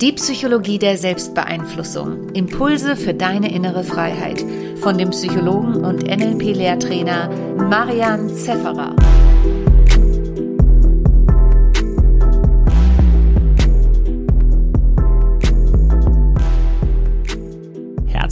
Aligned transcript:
Die 0.00 0.12
Psychologie 0.12 0.78
der 0.78 0.98
Selbstbeeinflussung. 0.98 2.28
Impulse 2.34 2.96
für 2.96 3.14
deine 3.14 3.50
innere 3.50 3.82
Freiheit. 3.82 4.44
Von 4.82 4.98
dem 4.98 5.08
Psychologen 5.08 5.86
und 5.86 6.02
NLP-Lehrtrainer 6.02 7.30
Marian 7.56 8.28
Zefferer. 8.28 8.94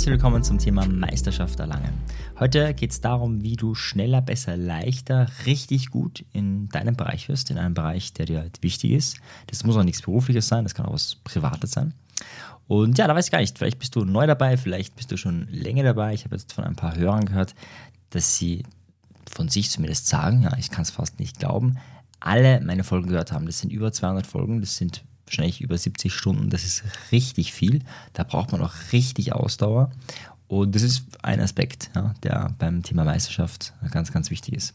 Herzlich 0.04 0.20
willkommen 0.20 0.44
zum 0.44 0.58
Thema 0.58 0.86
Meisterschaft 0.86 1.58
erlangen. 1.60 1.94
Heute 2.38 2.74
geht 2.74 2.90
es 2.90 3.00
darum, 3.00 3.42
wie 3.42 3.56
du 3.56 3.74
schneller, 3.74 4.20
besser, 4.20 4.54
leichter, 4.54 5.28
richtig 5.46 5.88
gut 5.88 6.26
in 6.30 6.68
deinem 6.68 6.94
Bereich 6.94 7.30
wirst, 7.30 7.50
in 7.50 7.56
einem 7.56 7.72
Bereich, 7.72 8.12
der 8.12 8.26
dir 8.26 8.50
wichtig 8.60 8.90
ist. 8.90 9.16
Das 9.46 9.64
muss 9.64 9.78
auch 9.78 9.82
nichts 9.82 10.02
Berufliches 10.02 10.46
sein, 10.46 10.62
das 10.62 10.74
kann 10.74 10.84
auch 10.84 10.92
was 10.92 11.14
Privates 11.24 11.70
sein. 11.70 11.94
Und 12.68 12.98
ja, 12.98 13.08
da 13.08 13.14
weiß 13.14 13.24
ich 13.24 13.32
gar 13.32 13.38
nicht, 13.38 13.56
vielleicht 13.56 13.78
bist 13.78 13.96
du 13.96 14.04
neu 14.04 14.26
dabei, 14.26 14.58
vielleicht 14.58 14.94
bist 14.94 15.10
du 15.10 15.16
schon 15.16 15.48
länger 15.48 15.84
dabei. 15.84 16.12
Ich 16.12 16.26
habe 16.26 16.36
jetzt 16.36 16.52
von 16.52 16.64
ein 16.64 16.76
paar 16.76 16.96
Hörern 16.96 17.24
gehört, 17.24 17.54
dass 18.10 18.36
sie 18.36 18.62
von 19.24 19.48
sich 19.48 19.70
zumindest 19.70 20.06
sagen, 20.06 20.42
ja, 20.42 20.54
ich 20.58 20.70
kann 20.70 20.82
es 20.82 20.90
fast 20.90 21.18
nicht 21.18 21.38
glauben, 21.38 21.78
alle 22.20 22.60
meine 22.60 22.84
Folgen 22.84 23.08
gehört 23.08 23.32
haben. 23.32 23.46
Das 23.46 23.58
sind 23.58 23.72
über 23.72 23.90
200 23.90 24.26
Folgen, 24.26 24.60
das 24.60 24.76
sind 24.76 25.02
wahrscheinlich 25.26 25.60
über 25.60 25.76
70 25.76 26.12
Stunden. 26.12 26.50
Das 26.50 26.64
ist 26.64 26.84
richtig 27.12 27.52
viel. 27.52 27.80
Da 28.12 28.24
braucht 28.24 28.52
man 28.52 28.62
auch 28.62 28.74
richtig 28.92 29.32
Ausdauer. 29.32 29.90
Und 30.46 30.74
das 30.74 30.82
ist 30.82 31.04
ein 31.22 31.40
Aspekt, 31.40 31.90
ja, 31.94 32.14
der 32.22 32.54
beim 32.58 32.82
Thema 32.82 33.04
Meisterschaft 33.04 33.72
ganz, 33.90 34.12
ganz 34.12 34.30
wichtig 34.30 34.54
ist. 34.54 34.74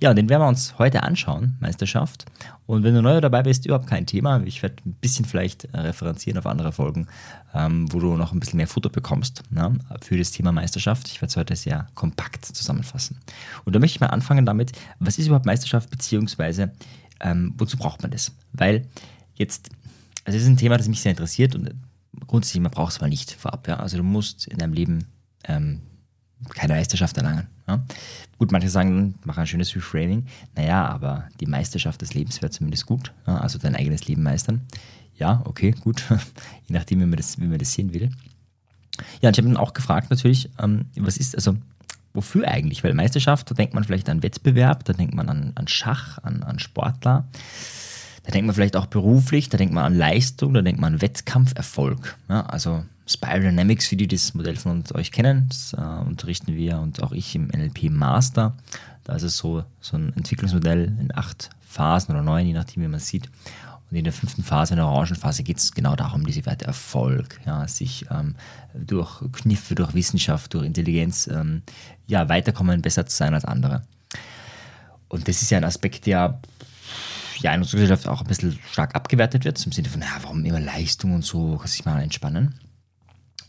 Ja, 0.00 0.14
den 0.14 0.28
werden 0.28 0.42
wir 0.42 0.48
uns 0.48 0.78
heute 0.78 1.02
anschauen, 1.02 1.56
Meisterschaft. 1.60 2.24
Und 2.66 2.82
wenn 2.82 2.94
du 2.94 3.02
neu 3.02 3.20
dabei 3.20 3.42
bist, 3.42 3.66
überhaupt 3.66 3.86
kein 3.86 4.06
Thema. 4.06 4.42
Ich 4.44 4.62
werde 4.62 4.76
ein 4.86 4.94
bisschen 4.94 5.26
vielleicht 5.26 5.66
äh, 5.66 5.78
referenzieren 5.78 6.38
auf 6.38 6.46
andere 6.46 6.72
Folgen, 6.72 7.06
ähm, 7.54 7.92
wo 7.92 8.00
du 8.00 8.16
noch 8.16 8.32
ein 8.32 8.40
bisschen 8.40 8.56
mehr 8.56 8.66
Futter 8.66 8.88
bekommst 8.88 9.42
ja, 9.54 9.70
für 10.00 10.16
das 10.16 10.32
Thema 10.32 10.52
Meisterschaft. 10.52 11.06
Ich 11.08 11.20
werde 11.20 11.30
es 11.30 11.36
heute 11.36 11.54
sehr 11.54 11.86
kompakt 11.94 12.46
zusammenfassen. 12.46 13.18
Und 13.64 13.74
da 13.74 13.78
möchte 13.78 13.96
ich 13.96 14.00
mal 14.00 14.08
anfangen 14.08 14.46
damit, 14.46 14.72
was 14.98 15.18
ist 15.18 15.26
überhaupt 15.26 15.46
Meisterschaft, 15.46 15.90
beziehungsweise 15.90 16.72
ähm, 17.20 17.54
wozu 17.58 17.76
braucht 17.76 18.02
man 18.02 18.10
das? 18.10 18.32
Weil 18.52 18.86
jetzt 19.34 19.68
also 20.30 20.38
das 20.38 20.44
ist 20.44 20.52
ein 20.52 20.56
Thema, 20.56 20.76
das 20.76 20.86
mich 20.86 21.00
sehr 21.00 21.10
interessiert 21.10 21.56
und 21.56 21.74
grundsätzlich, 22.28 22.62
man 22.62 22.70
braucht 22.70 22.92
es 22.92 23.00
mal 23.00 23.08
nicht 23.08 23.32
vorab. 23.32 23.66
Ja? 23.66 23.80
Also 23.80 23.96
du 23.96 24.04
musst 24.04 24.46
in 24.46 24.58
deinem 24.58 24.72
Leben 24.72 25.06
ähm, 25.44 25.80
keine 26.50 26.74
Meisterschaft 26.74 27.16
erlangen. 27.16 27.48
Ja? 27.66 27.84
Gut, 28.38 28.52
manche 28.52 28.68
sagen, 28.68 29.16
mach 29.24 29.38
ein 29.38 29.46
schönes 29.48 29.74
Reframing. 29.74 30.26
Naja, 30.54 30.86
aber 30.86 31.28
die 31.40 31.46
Meisterschaft 31.46 32.00
des 32.00 32.14
Lebens 32.14 32.40
wäre 32.40 32.50
zumindest 32.50 32.86
gut. 32.86 33.12
Ja? 33.26 33.38
Also 33.38 33.58
dein 33.58 33.74
eigenes 33.74 34.06
Leben 34.06 34.22
meistern. 34.22 34.60
Ja, 35.16 35.42
okay, 35.46 35.72
gut. 35.72 36.04
Je 36.68 36.74
nachdem, 36.74 37.00
wie 37.00 37.06
man 37.06 37.16
das, 37.16 37.40
wie 37.40 37.46
man 37.46 37.58
das 37.58 37.72
sehen 37.72 37.92
will. 37.92 38.10
Ja, 39.20 39.30
und 39.30 39.36
ich 39.36 39.38
habe 39.38 39.48
ihn 39.48 39.56
auch 39.56 39.74
gefragt 39.74 40.10
natürlich, 40.10 40.48
ähm, 40.60 40.86
was 40.96 41.16
ist, 41.16 41.34
also 41.34 41.56
wofür 42.14 42.46
eigentlich? 42.46 42.84
Weil 42.84 42.94
Meisterschaft, 42.94 43.50
da 43.50 43.54
denkt 43.56 43.74
man 43.74 43.82
vielleicht 43.82 44.08
an 44.08 44.22
Wettbewerb, 44.22 44.84
da 44.84 44.92
denkt 44.92 45.14
man 45.14 45.28
an, 45.28 45.52
an 45.56 45.66
Schach, 45.66 46.18
an, 46.18 46.44
an 46.44 46.60
Sportler. 46.60 47.26
Da 48.22 48.32
denkt 48.32 48.46
man 48.46 48.54
vielleicht 48.54 48.76
auch 48.76 48.86
beruflich, 48.86 49.48
da 49.48 49.56
denkt 49.56 49.72
man 49.74 49.84
an 49.84 49.96
Leistung, 49.96 50.54
da 50.54 50.62
denkt 50.62 50.80
man 50.80 50.94
an 50.94 51.00
Wettkampferfolg. 51.00 52.16
Ja, 52.28 52.42
also 52.46 52.84
Spiral 53.06 53.40
Dynamics, 53.40 53.88
für 53.88 53.96
die 53.96 54.06
das 54.06 54.34
Modell 54.34 54.56
von 54.56 54.84
euch 54.94 55.10
kennen, 55.10 55.46
das 55.48 55.72
äh, 55.72 56.08
unterrichten 56.08 56.54
wir 56.54 56.78
und 56.78 57.02
auch 57.02 57.12
ich 57.12 57.34
im 57.34 57.48
NLP 57.48 57.90
Master. 57.90 58.54
Da 59.04 59.14
ist 59.14 59.22
es 59.22 59.36
so, 59.36 59.64
so 59.80 59.96
ein 59.96 60.12
Entwicklungsmodell 60.16 60.96
in 61.00 61.16
acht 61.16 61.50
Phasen 61.60 62.14
oder 62.14 62.22
neun, 62.22 62.46
je 62.46 62.52
nachdem, 62.52 62.82
wie 62.82 62.88
man 62.88 62.98
es 62.98 63.08
sieht. 63.08 63.28
Und 63.90 63.96
in 63.96 64.04
der 64.04 64.12
fünften 64.12 64.44
Phase, 64.44 64.74
in 64.74 64.76
der 64.76 64.86
Orangenphase, 64.86 65.42
geht 65.42 65.58
es 65.58 65.72
genau 65.72 65.96
darum, 65.96 66.24
diese 66.24 66.46
Werte 66.46 66.66
Erfolg, 66.66 67.40
ja, 67.44 67.66
sich 67.66 68.06
ähm, 68.10 68.36
durch 68.74 69.20
Kniffe, 69.32 69.74
durch 69.74 69.94
Wissenschaft, 69.94 70.54
durch 70.54 70.64
Intelligenz 70.64 71.26
ähm, 71.26 71.62
ja, 72.06 72.28
weiterkommen, 72.28 72.82
besser 72.82 73.06
zu 73.06 73.16
sein 73.16 73.34
als 73.34 73.44
andere. 73.44 73.82
Und 75.08 75.26
das 75.26 75.42
ist 75.42 75.50
ja 75.50 75.58
ein 75.58 75.64
Aspekt, 75.64 76.06
der 76.06 76.38
ja 77.42 77.54
in 77.54 77.60
unserer 77.60 77.80
Gesellschaft 77.80 78.08
auch 78.08 78.20
ein 78.20 78.26
bisschen 78.26 78.58
stark 78.70 78.94
abgewertet 78.94 79.44
wird, 79.44 79.64
im 79.64 79.72
Sinne 79.72 79.88
von, 79.88 80.00
ja, 80.00 80.08
warum 80.22 80.44
immer 80.44 80.60
Leistung 80.60 81.14
und 81.14 81.24
so, 81.24 81.56
kann 81.56 81.68
sich 81.68 81.84
mal 81.84 82.00
entspannen. 82.00 82.54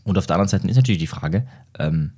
Und 0.04 0.18
auf 0.18 0.28
der 0.28 0.36
anderen 0.36 0.50
Seite 0.50 0.68
ist 0.68 0.76
natürlich 0.76 1.00
die 1.00 1.08
Frage, 1.08 1.48
ähm, 1.78 2.14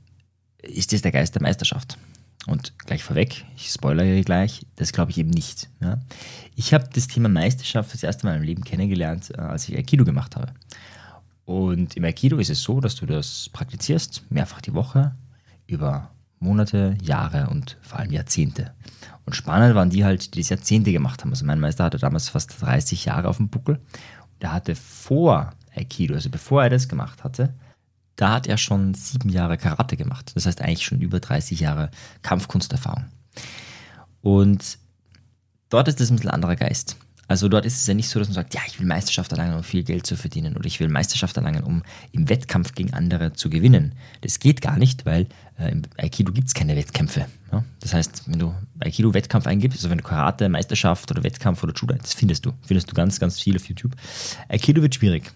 ist 0.61 0.93
das 0.93 1.01
der 1.01 1.11
Geist 1.11 1.35
der 1.35 1.41
Meisterschaft? 1.41 1.97
Und 2.45 2.77
gleich 2.77 3.03
vorweg, 3.03 3.45
ich 3.55 3.69
spoilere 3.69 4.21
gleich, 4.21 4.65
das 4.75 4.91
glaube 4.91 5.11
ich 5.11 5.17
eben 5.17 5.29
nicht. 5.29 5.69
Ja? 5.79 5.99
Ich 6.55 6.73
habe 6.73 6.89
das 6.93 7.07
Thema 7.07 7.29
Meisterschaft 7.29 7.93
das 7.93 8.03
erste 8.03 8.25
Mal 8.25 8.33
meinem 8.33 8.43
Leben 8.43 8.63
kennengelernt, 8.63 9.31
äh, 9.31 9.41
als 9.41 9.69
ich 9.69 9.77
Aikido 9.77 10.03
gemacht 10.03 10.35
habe. 10.35 10.53
Und 11.45 11.95
im 11.95 12.03
Aikido 12.03 12.37
ist 12.37 12.49
es 12.49 12.61
so, 12.61 12.79
dass 12.79 12.95
du 12.95 13.05
das 13.05 13.49
praktizierst, 13.53 14.23
mehrfach 14.29 14.61
die 14.61 14.73
Woche, 14.73 15.13
über 15.67 16.11
Monate, 16.39 16.97
Jahre 17.01 17.49
und 17.49 17.77
vor 17.81 17.99
allem 17.99 18.11
Jahrzehnte. 18.11 18.73
Und 19.25 19.35
spannend 19.35 19.75
waren 19.75 19.89
die 19.89 20.03
halt, 20.03 20.35
die 20.35 20.41
das 20.41 20.49
Jahrzehnte 20.49 20.91
gemacht 20.91 21.21
haben. 21.21 21.31
Also 21.31 21.45
mein 21.45 21.59
Meister 21.59 21.85
hatte 21.85 21.97
damals 21.97 22.29
fast 22.29 22.61
30 22.61 23.05
Jahre 23.05 23.29
auf 23.29 23.37
dem 23.37 23.49
Buckel. 23.49 23.79
Der 24.41 24.51
hatte 24.51 24.75
vor 24.75 25.53
Aikido, 25.75 26.13
also 26.15 26.29
bevor 26.29 26.63
er 26.63 26.69
das 26.69 26.87
gemacht 26.87 27.23
hatte, 27.23 27.53
da 28.15 28.33
hat 28.33 28.47
er 28.47 28.57
schon 28.57 28.93
sieben 28.93 29.29
Jahre 29.29 29.57
Karate 29.57 29.97
gemacht. 29.97 30.31
Das 30.35 30.45
heißt 30.45 30.61
eigentlich 30.61 30.85
schon 30.85 31.01
über 31.01 31.19
30 31.19 31.59
Jahre 31.59 31.89
Kampfkunsterfahrung. 32.21 33.05
Und 34.21 34.77
dort 35.69 35.87
ist 35.87 35.99
das 35.99 36.11
ein 36.11 36.17
bisschen 36.17 36.31
anderer 36.31 36.55
Geist. 36.55 36.97
Also 37.27 37.47
dort 37.47 37.65
ist 37.65 37.77
es 37.77 37.87
ja 37.87 37.93
nicht 37.93 38.09
so, 38.09 38.19
dass 38.19 38.27
man 38.27 38.35
sagt, 38.35 38.53
ja, 38.53 38.61
ich 38.67 38.79
will 38.79 38.85
Meisterschaft 38.85 39.31
erlangen, 39.31 39.55
um 39.55 39.63
viel 39.63 39.83
Geld 39.83 40.05
zu 40.05 40.17
verdienen 40.17 40.57
oder 40.57 40.65
ich 40.65 40.79
will 40.79 40.89
Meisterschaft 40.89 41.37
erlangen, 41.37 41.63
um 41.63 41.83
im 42.11 42.27
Wettkampf 42.29 42.73
gegen 42.73 42.93
andere 42.93 43.33
zu 43.33 43.49
gewinnen. 43.49 43.93
Das 44.21 44.39
geht 44.39 44.61
gar 44.61 44.77
nicht, 44.77 45.05
weil 45.05 45.27
äh, 45.57 45.71
im 45.71 45.83
Aikido 45.97 46.33
gibt 46.33 46.49
es 46.49 46.53
keine 46.53 46.75
Wettkämpfe. 46.75 47.27
Ja? 47.51 47.63
Das 47.79 47.93
heißt, 47.93 48.23
wenn 48.27 48.39
du 48.39 48.53
Aikido 48.79 49.13
Wettkampf 49.13 49.47
eingibst, 49.47 49.79
also 49.79 49.89
wenn 49.89 49.99
du 49.99 50.03
Karate, 50.03 50.49
Meisterschaft 50.49 51.09
oder 51.11 51.23
Wettkampf 51.23 51.63
oder 51.63 51.73
Judo, 51.73 51.95
das 51.95 52.13
findest 52.13 52.45
du. 52.45 52.51
Findest 52.65 52.91
du 52.91 52.93
ganz, 52.93 53.19
ganz 53.19 53.39
viel 53.39 53.55
auf 53.55 53.65
YouTube. 53.67 53.95
Aikido 54.49 54.81
wird 54.81 54.95
schwierig. 54.95 55.31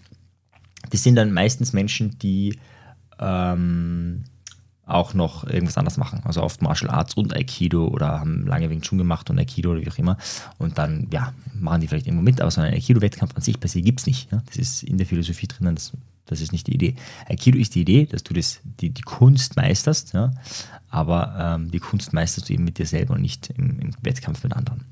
Das 0.90 1.02
sind 1.02 1.16
dann 1.16 1.32
meistens 1.32 1.72
Menschen, 1.72 2.18
die 2.18 2.58
ähm, 3.18 4.24
auch 4.88 5.14
noch 5.14 5.44
irgendwas 5.44 5.76
anderes 5.76 5.98
machen. 5.98 6.20
Also 6.24 6.42
oft 6.42 6.62
Martial 6.62 6.90
Arts 6.90 7.14
und 7.14 7.34
Aikido 7.36 7.86
oder 7.88 8.20
haben 8.20 8.46
lange 8.46 8.70
Wing 8.70 8.80
Chun 8.80 8.98
gemacht 8.98 9.28
und 9.30 9.38
Aikido 9.38 9.70
oder 9.72 9.82
wie 9.82 9.90
auch 9.90 9.98
immer. 9.98 10.16
Und 10.58 10.78
dann, 10.78 11.08
ja, 11.12 11.32
machen 11.54 11.80
die 11.80 11.88
vielleicht 11.88 12.06
irgendwo 12.06 12.24
mit, 12.24 12.40
aber 12.40 12.50
so 12.50 12.60
einen 12.60 12.74
Aikido-Wettkampf 12.74 13.36
an 13.36 13.42
sich 13.42 13.60
per 13.60 13.68
se 13.68 13.82
gibt 13.82 14.00
es 14.00 14.06
nicht. 14.06 14.32
Ja? 14.32 14.42
Das 14.46 14.56
ist 14.56 14.82
in 14.82 14.96
der 14.98 15.06
Philosophie 15.06 15.46
drinnen, 15.46 15.74
das, 15.74 15.92
das 16.26 16.40
ist 16.40 16.52
nicht 16.52 16.66
die 16.66 16.74
Idee. 16.74 16.96
Aikido 17.28 17.58
ist 17.58 17.74
die 17.74 17.82
Idee, 17.82 18.06
dass 18.06 18.24
du 18.24 18.34
das, 18.34 18.60
die, 18.64 18.90
die 18.90 19.02
Kunst 19.02 19.56
meisterst, 19.56 20.14
ja? 20.14 20.32
aber 20.88 21.34
ähm, 21.38 21.70
die 21.70 21.80
Kunst 21.80 22.12
meisterst 22.12 22.48
du 22.48 22.54
eben 22.54 22.64
mit 22.64 22.78
dir 22.78 22.86
selber 22.86 23.14
und 23.14 23.20
nicht 23.20 23.50
im, 23.56 23.78
im 23.78 23.90
Wettkampf 24.02 24.42
mit 24.42 24.54
anderen. 24.54 24.84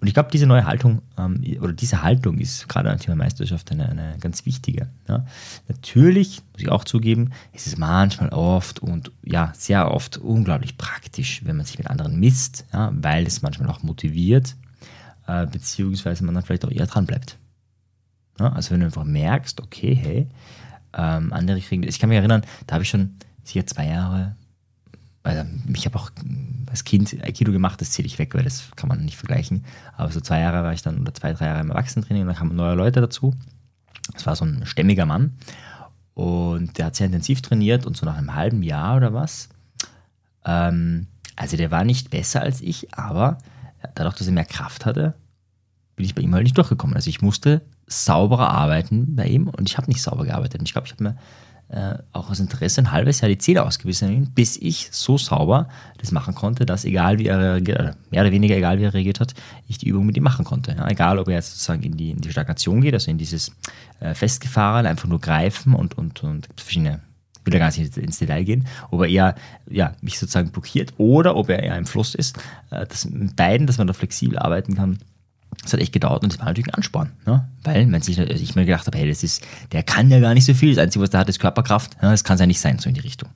Und 0.00 0.06
ich 0.06 0.14
glaube, 0.14 0.30
diese 0.32 0.46
neue 0.46 0.64
Haltung 0.64 1.02
ähm, 1.18 1.42
oder 1.60 1.72
diese 1.72 2.02
Haltung 2.02 2.38
ist 2.38 2.68
gerade 2.68 2.88
beim 2.88 2.98
Thema 2.98 3.16
Meisterschaft 3.16 3.72
eine, 3.72 3.88
eine 3.88 4.16
ganz 4.20 4.46
wichtige. 4.46 4.88
Ja. 5.08 5.26
Natürlich, 5.66 6.40
muss 6.52 6.62
ich 6.62 6.68
auch 6.68 6.84
zugeben, 6.84 7.30
ist 7.52 7.66
es 7.66 7.78
manchmal 7.78 8.28
oft 8.28 8.78
und 8.78 9.10
ja, 9.24 9.52
sehr 9.56 9.90
oft 9.90 10.16
unglaublich 10.18 10.78
praktisch, 10.78 11.44
wenn 11.44 11.56
man 11.56 11.66
sich 11.66 11.78
mit 11.78 11.88
anderen 11.88 12.20
misst, 12.20 12.64
ja, 12.72 12.92
weil 12.94 13.26
es 13.26 13.42
manchmal 13.42 13.68
auch 13.70 13.82
motiviert, 13.82 14.54
äh, 15.26 15.46
beziehungsweise 15.46 16.24
man 16.24 16.34
dann 16.34 16.44
vielleicht 16.44 16.64
auch 16.64 16.70
eher 16.70 16.86
dran 16.86 17.06
bleibt. 17.06 17.36
Ja, 18.38 18.52
also 18.52 18.70
wenn 18.70 18.80
du 18.80 18.86
einfach 18.86 19.04
merkst, 19.04 19.60
okay, 19.60 19.94
hey, 19.96 20.28
ähm, 20.92 21.32
andere 21.32 21.60
kriegen, 21.60 21.82
ich 21.82 21.98
kann 21.98 22.08
mich 22.08 22.18
erinnern, 22.18 22.42
da 22.68 22.74
habe 22.74 22.84
ich 22.84 22.90
schon 22.90 23.16
sicher 23.42 23.66
zwei 23.66 23.88
Jahre, 23.88 24.36
also 25.22 25.44
ich 25.74 25.84
habe 25.84 25.98
auch 25.98 26.10
als 26.70 26.84
Kind 26.84 27.16
Aikido 27.22 27.52
gemacht, 27.52 27.80
das 27.80 27.90
zähle 27.90 28.06
ich 28.06 28.18
weg, 28.18 28.34
weil 28.34 28.44
das 28.44 28.70
kann 28.76 28.88
man 28.88 29.04
nicht 29.04 29.16
vergleichen. 29.16 29.64
Aber 29.96 30.10
so 30.10 30.20
zwei 30.20 30.40
Jahre 30.40 30.62
war 30.62 30.72
ich 30.72 30.82
dann, 30.82 31.00
oder 31.00 31.14
zwei, 31.14 31.32
drei 31.32 31.46
Jahre 31.46 31.60
im 31.60 31.70
Erwachsenentraining 31.70 32.22
und 32.22 32.28
dann 32.28 32.36
kamen 32.36 32.56
neue 32.56 32.74
Leute 32.74 33.00
dazu. 33.00 33.34
Das 34.12 34.26
war 34.26 34.36
so 34.36 34.44
ein 34.44 34.64
stämmiger 34.64 35.06
Mann 35.06 35.36
und 36.14 36.78
der 36.78 36.86
hat 36.86 36.96
sehr 36.96 37.06
intensiv 37.06 37.42
trainiert 37.42 37.86
und 37.86 37.96
so 37.96 38.06
nach 38.06 38.16
einem 38.16 38.34
halben 38.34 38.62
Jahr 38.62 38.96
oder 38.96 39.12
was. 39.12 39.48
Ähm, 40.44 41.06
also 41.36 41.56
der 41.56 41.70
war 41.70 41.84
nicht 41.84 42.10
besser 42.10 42.42
als 42.42 42.60
ich, 42.60 42.94
aber 42.94 43.38
dadurch, 43.94 44.16
dass 44.16 44.26
er 44.26 44.32
mehr 44.32 44.44
Kraft 44.44 44.86
hatte, 44.86 45.14
bin 45.94 46.06
ich 46.06 46.14
bei 46.14 46.22
ihm 46.22 46.34
halt 46.34 46.44
nicht 46.44 46.56
durchgekommen. 46.56 46.96
Also 46.96 47.10
ich 47.10 47.22
musste 47.22 47.62
sauberer 47.86 48.50
arbeiten 48.50 49.14
bei 49.14 49.26
ihm 49.26 49.48
und 49.48 49.68
ich 49.68 49.78
habe 49.78 49.88
nicht 49.88 50.02
sauber 50.02 50.24
gearbeitet. 50.24 50.60
Und 50.60 50.68
ich 50.68 50.72
glaube, 50.72 50.86
ich 50.86 50.92
habe 50.92 51.04
mir 51.04 51.16
äh, 51.70 51.94
auch 52.12 52.30
aus 52.30 52.40
Interesse 52.40 52.80
ein 52.80 52.92
halbes 52.92 53.20
Jahr 53.20 53.28
die 53.28 53.38
Zähne 53.38 53.62
ausgebissen, 53.62 54.30
bis 54.34 54.56
ich 54.56 54.88
so 54.90 55.18
sauber 55.18 55.68
das 55.98 56.12
machen 56.12 56.34
konnte, 56.34 56.64
dass 56.64 56.84
egal 56.84 57.18
wie 57.18 57.26
er 57.26 57.38
reagiert, 57.38 57.78
oder 57.78 57.96
mehr 58.10 58.22
oder 58.22 58.32
weniger 58.32 58.56
egal 58.56 58.78
wie 58.78 58.84
er 58.84 58.94
reagiert 58.94 59.20
hat, 59.20 59.34
ich 59.66 59.78
die 59.78 59.88
Übung 59.88 60.06
mit 60.06 60.16
ihm 60.16 60.22
machen 60.22 60.44
konnte. 60.44 60.74
Ja, 60.76 60.88
egal, 60.88 61.18
ob 61.18 61.28
er 61.28 61.34
jetzt 61.34 61.50
sozusagen 61.50 61.82
in 61.82 61.96
die, 61.96 62.10
in 62.12 62.20
die 62.20 62.30
Stagnation 62.30 62.80
geht, 62.80 62.94
also 62.94 63.10
in 63.10 63.18
dieses 63.18 63.52
äh, 64.00 64.14
Festgefahren, 64.14 64.86
einfach 64.86 65.08
nur 65.08 65.20
greifen 65.20 65.74
und, 65.74 65.98
und, 65.98 66.22
und 66.24 66.48
verschiedene 66.56 67.00
will 67.44 67.52
da 67.52 67.58
gar 67.58 67.76
nicht 67.76 67.96
ins 67.96 68.18
Detail 68.18 68.44
gehen, 68.44 68.66
ob 68.90 69.02
er 69.02 69.08
eher 69.08 69.34
ja, 69.68 69.94
mich 70.02 70.18
sozusagen 70.18 70.50
blockiert 70.50 70.92
oder 70.98 71.36
ob 71.36 71.48
er 71.48 71.62
eher 71.62 71.76
im 71.76 71.86
Fluss 71.86 72.14
ist. 72.14 72.36
Äh, 72.70 72.86
das, 72.86 73.08
mit 73.08 73.36
beiden, 73.36 73.66
dass 73.66 73.78
man 73.78 73.86
da 73.86 73.92
flexibel 73.92 74.38
arbeiten 74.38 74.74
kann, 74.74 74.98
Das 75.62 75.72
hat 75.72 75.80
echt 75.80 75.92
gedauert 75.92 76.22
und 76.22 76.32
das 76.32 76.38
war 76.38 76.46
natürlich 76.46 76.68
ein 76.68 76.74
Ansporn, 76.74 77.10
ne? 77.26 77.48
weil 77.64 77.90
wenn 77.90 78.00
sich, 78.00 78.18
also 78.18 78.32
ich 78.32 78.54
mir 78.54 78.64
gedacht 78.64 78.86
habe, 78.86 78.96
hey, 78.96 79.08
das 79.08 79.22
ist, 79.22 79.46
der 79.72 79.82
kann 79.82 80.10
ja 80.10 80.20
gar 80.20 80.32
nicht 80.32 80.44
so 80.44 80.54
viel, 80.54 80.74
das 80.74 80.82
Einzige, 80.82 81.02
was 81.02 81.10
der 81.10 81.20
hat, 81.20 81.28
ist 81.28 81.40
Körperkraft, 81.40 81.96
ja, 82.00 82.10
das 82.10 82.24
kann 82.24 82.34
es 82.34 82.40
ja 82.40 82.46
nicht 82.46 82.60
sein, 82.60 82.78
so 82.78 82.88
in 82.88 82.94
die 82.94 83.00
Richtung. 83.00 83.28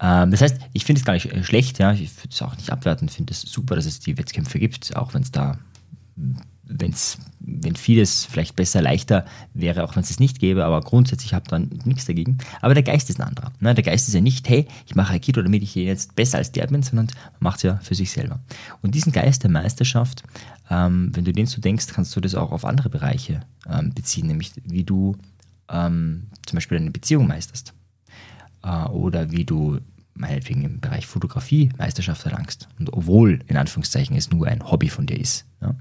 Ähm, 0.00 0.30
das 0.30 0.40
heißt, 0.40 0.58
ich 0.72 0.84
finde 0.84 1.00
es 1.00 1.04
gar 1.04 1.12
nicht 1.14 1.32
äh, 1.32 1.42
schlecht, 1.42 1.78
ja, 1.80 1.92
ich 1.92 2.16
würde 2.18 2.30
es 2.30 2.40
auch 2.42 2.56
nicht 2.56 2.70
abwerten, 2.70 3.08
finde 3.08 3.32
es 3.32 3.42
super, 3.42 3.74
dass 3.74 3.84
es 3.84 4.00
die 4.00 4.16
Wettkämpfe 4.16 4.58
gibt, 4.58 4.96
auch 4.96 5.12
wenn 5.12 5.22
es 5.22 5.32
da 5.32 5.58
wenn's, 6.66 7.18
wenn 7.40 7.76
vieles 7.76 8.24
vielleicht 8.24 8.56
besser, 8.56 8.80
leichter 8.80 9.24
wäre, 9.52 9.84
auch 9.84 9.96
wenn 9.96 10.02
es 10.02 10.10
es 10.10 10.20
nicht 10.20 10.38
gäbe, 10.38 10.64
aber 10.64 10.80
grundsätzlich 10.80 11.34
habe 11.34 11.48
dann 11.48 11.70
nichts 11.84 12.06
dagegen. 12.06 12.38
Aber 12.60 12.74
der 12.74 12.82
Geist 12.82 13.10
ist 13.10 13.20
ein 13.20 13.28
anderer. 13.28 13.52
Ne? 13.60 13.74
Der 13.74 13.84
Geist 13.84 14.08
ist 14.08 14.14
ja 14.14 14.20
nicht, 14.20 14.48
hey, 14.48 14.66
ich 14.86 14.94
mache 14.94 15.12
Aikido, 15.12 15.42
damit 15.42 15.62
ich 15.62 15.74
jetzt 15.74 16.16
besser 16.16 16.38
als 16.38 16.52
der 16.52 16.66
bin, 16.66 16.82
sondern 16.82 17.08
macht 17.40 17.58
es 17.58 17.62
ja 17.64 17.76
für 17.82 17.94
sich 17.94 18.10
selber. 18.10 18.40
Und 18.82 18.94
diesen 18.94 19.12
Geist 19.12 19.42
der 19.42 19.50
Meisterschaft, 19.50 20.22
ähm, 20.70 21.10
wenn 21.14 21.24
du 21.24 21.32
den 21.32 21.46
so 21.46 21.60
denkst, 21.60 21.88
kannst 21.88 22.14
du 22.16 22.20
das 22.20 22.34
auch 22.34 22.52
auf 22.52 22.64
andere 22.64 22.88
Bereiche 22.88 23.40
ähm, 23.68 23.92
beziehen, 23.92 24.26
nämlich 24.26 24.52
wie 24.64 24.84
du 24.84 25.16
ähm, 25.68 26.28
zum 26.46 26.56
Beispiel 26.56 26.78
eine 26.78 26.90
Beziehung 26.90 27.26
meisterst 27.26 27.74
äh, 28.62 28.84
oder 28.86 29.30
wie 29.30 29.44
du 29.44 29.80
meinetwegen 30.14 30.62
im 30.62 30.80
Bereich 30.80 31.06
Fotografie 31.06 31.70
Meisterschaft 31.76 32.24
erlangst. 32.24 32.68
Und 32.78 32.92
obwohl, 32.92 33.40
in 33.46 33.56
Anführungszeichen, 33.56 34.16
es 34.16 34.30
nur 34.30 34.46
ein 34.46 34.70
Hobby 34.70 34.88
von 34.88 35.06
dir 35.06 35.18
ist. 35.18 35.44
Ja. 35.60 35.74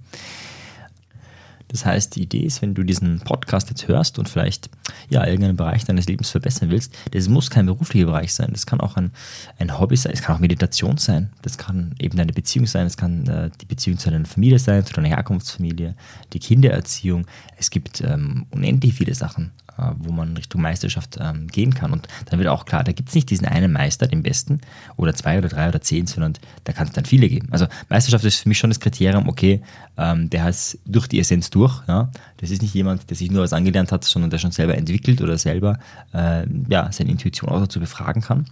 Das 1.73 1.85
heißt, 1.85 2.15
die 2.15 2.21
Idee 2.21 2.41
ist, 2.41 2.61
wenn 2.61 2.75
du 2.75 2.83
diesen 2.83 3.19
Podcast 3.21 3.69
jetzt 3.69 3.87
hörst 3.87 4.19
und 4.19 4.29
vielleicht 4.29 4.69
ja 5.09 5.25
irgendeinen 5.25 5.57
Bereich 5.57 5.83
deines 5.85 6.05
Lebens 6.05 6.29
verbessern 6.29 6.69
willst, 6.69 6.95
das 7.11 7.27
muss 7.27 7.49
kein 7.49 7.65
beruflicher 7.65 8.05
Bereich 8.05 8.31
sein, 8.33 8.49
das 8.51 8.67
kann 8.67 8.79
auch 8.79 8.95
ein, 8.95 9.11
ein 9.57 9.79
Hobby 9.79 9.97
sein, 9.97 10.13
es 10.13 10.21
kann 10.21 10.35
auch 10.35 10.39
Meditation 10.39 10.97
sein, 10.97 11.31
das 11.41 11.57
kann 11.57 11.95
eben 11.99 12.15
deine 12.15 12.31
Beziehung 12.31 12.67
sein, 12.67 12.85
es 12.85 12.95
kann 12.95 13.27
äh, 13.27 13.49
die 13.59 13.65
Beziehung 13.65 13.97
zu 13.97 14.11
deiner 14.11 14.25
Familie 14.25 14.59
sein, 14.59 14.85
zu 14.85 14.93
deiner 14.93 15.09
Herkunftsfamilie, 15.09 15.95
die 16.31 16.39
Kindererziehung. 16.39 17.25
Es 17.57 17.71
gibt 17.71 18.01
ähm, 18.01 18.45
unendlich 18.51 18.93
viele 18.93 19.15
Sachen, 19.15 19.51
wo 19.97 20.11
man 20.11 20.35
Richtung 20.37 20.61
Meisterschaft 20.61 21.17
ähm, 21.19 21.47
gehen 21.47 21.73
kann. 21.73 21.91
Und 21.91 22.07
dann 22.25 22.39
wird 22.39 22.49
auch 22.49 22.65
klar, 22.65 22.83
da 22.83 22.91
gibt 22.91 23.09
es 23.09 23.15
nicht 23.15 23.29
diesen 23.29 23.47
einen 23.47 23.71
Meister, 23.71 24.07
den 24.07 24.23
besten, 24.23 24.61
oder 24.97 25.13
zwei 25.13 25.37
oder 25.37 25.49
drei 25.49 25.67
oder 25.67 25.81
zehn, 25.81 26.07
sondern 26.07 26.33
da 26.63 26.73
kann 26.73 26.87
es 26.87 26.93
dann 26.93 27.05
viele 27.05 27.27
geben. 27.29 27.47
Also 27.51 27.67
Meisterschaft 27.89 28.23
ist 28.25 28.41
für 28.41 28.49
mich 28.49 28.57
schon 28.57 28.69
das 28.69 28.79
Kriterium, 28.79 29.27
okay, 29.27 29.61
ähm, 29.97 30.29
der 30.29 30.43
hat 30.43 30.77
durch 30.85 31.07
die 31.07 31.19
Essenz 31.19 31.49
durch. 31.49 31.81
Ja? 31.87 32.11
Das 32.37 32.51
ist 32.51 32.61
nicht 32.61 32.73
jemand, 32.73 33.09
der 33.09 33.17
sich 33.17 33.31
nur 33.31 33.43
was 33.43 33.53
angelernt 33.53 33.91
hat, 33.91 34.03
sondern 34.03 34.29
der 34.29 34.37
schon 34.37 34.51
selber 34.51 34.75
entwickelt 34.75 35.21
oder 35.21 35.37
selber 35.37 35.79
äh, 36.13 36.45
ja, 36.69 36.91
seine 36.91 37.11
Intuition 37.11 37.49
auch 37.49 37.59
dazu 37.59 37.79
befragen 37.79 38.21
kann. 38.21 38.45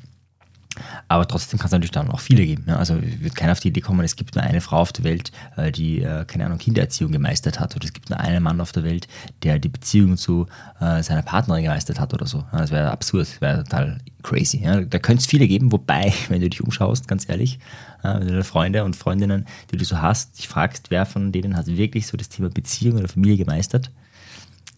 Aber 1.08 1.28
trotzdem 1.28 1.60
kann 1.60 1.68
es 1.68 1.72
natürlich 1.72 1.92
dann 1.92 2.10
auch 2.10 2.20
viele 2.20 2.46
geben. 2.46 2.64
Ne? 2.66 2.78
Also 2.78 2.98
wird 3.02 3.36
keiner 3.36 3.52
auf 3.54 3.60
die 3.60 3.70
Idee 3.70 3.82
kommen, 3.82 4.04
es 4.04 4.16
gibt 4.16 4.36
nur 4.36 4.44
eine 4.44 4.62
Frau 4.62 4.78
auf 4.78 4.94
der 4.94 5.04
Welt, 5.04 5.32
äh, 5.58 5.72
die, 5.72 6.02
äh, 6.02 6.26
keine 6.26 6.46
Ahnung, 6.46 6.58
Kindererziehung 6.58 7.12
gemeistert 7.12 7.60
hat. 7.60 7.76
Oder 7.76 7.86
es 7.86 7.94
gibt 7.94 8.10
nur 8.10 8.20
einen 8.20 8.44
Mann 8.44 8.62
auf 8.62 8.72
der 8.72 8.84
Welt, 8.84 9.08
der 9.44 9.60
die 9.60 9.70
Beziehung 9.70 10.18
zu 10.18 10.48
äh, 10.80 11.04
seiner 11.04 11.22
Partnerin 11.22 11.64
gemeistert 11.64 12.00
hat 12.00 12.14
oder 12.14 12.26
so. 12.26 12.44
Das 12.52 12.72
wäre 12.72 12.92
absurd, 12.92 13.28
das 13.28 13.42
wäre 13.42 13.64
total 13.64 13.98
crazy. 14.24 14.62
Da 14.62 15.00
könnte 15.00 15.22
es 15.22 15.26
viele 15.26 15.48
geben, 15.48 15.72
wobei, 15.72 16.14
wenn 16.30 16.42
du 16.42 16.50
dich 16.50 16.62
umschaust, 16.62 17.08
ganz 17.08 17.28
ehrlich, 17.28 17.60
wenn 18.04 18.22
du 18.22 18.28
deine 18.28 18.44
Freunde 18.44 18.84
und 18.84 18.96
Freundinnen, 18.96 19.46
die 19.72 19.78
du 19.78 19.86
so 19.86 20.02
hast, 20.02 20.38
dich 20.38 20.48
fragst, 20.48 20.90
wer 20.90 21.06
von 21.06 21.32
denen 21.32 21.56
hat 21.56 21.68
wirklich 21.68 22.08
so 22.08 22.18
das 22.18 22.30
Thema 22.30 22.50
Beziehung 22.50 22.98
oder 22.98 23.08
Familie 23.08 23.38
gemeistert, 23.38 23.92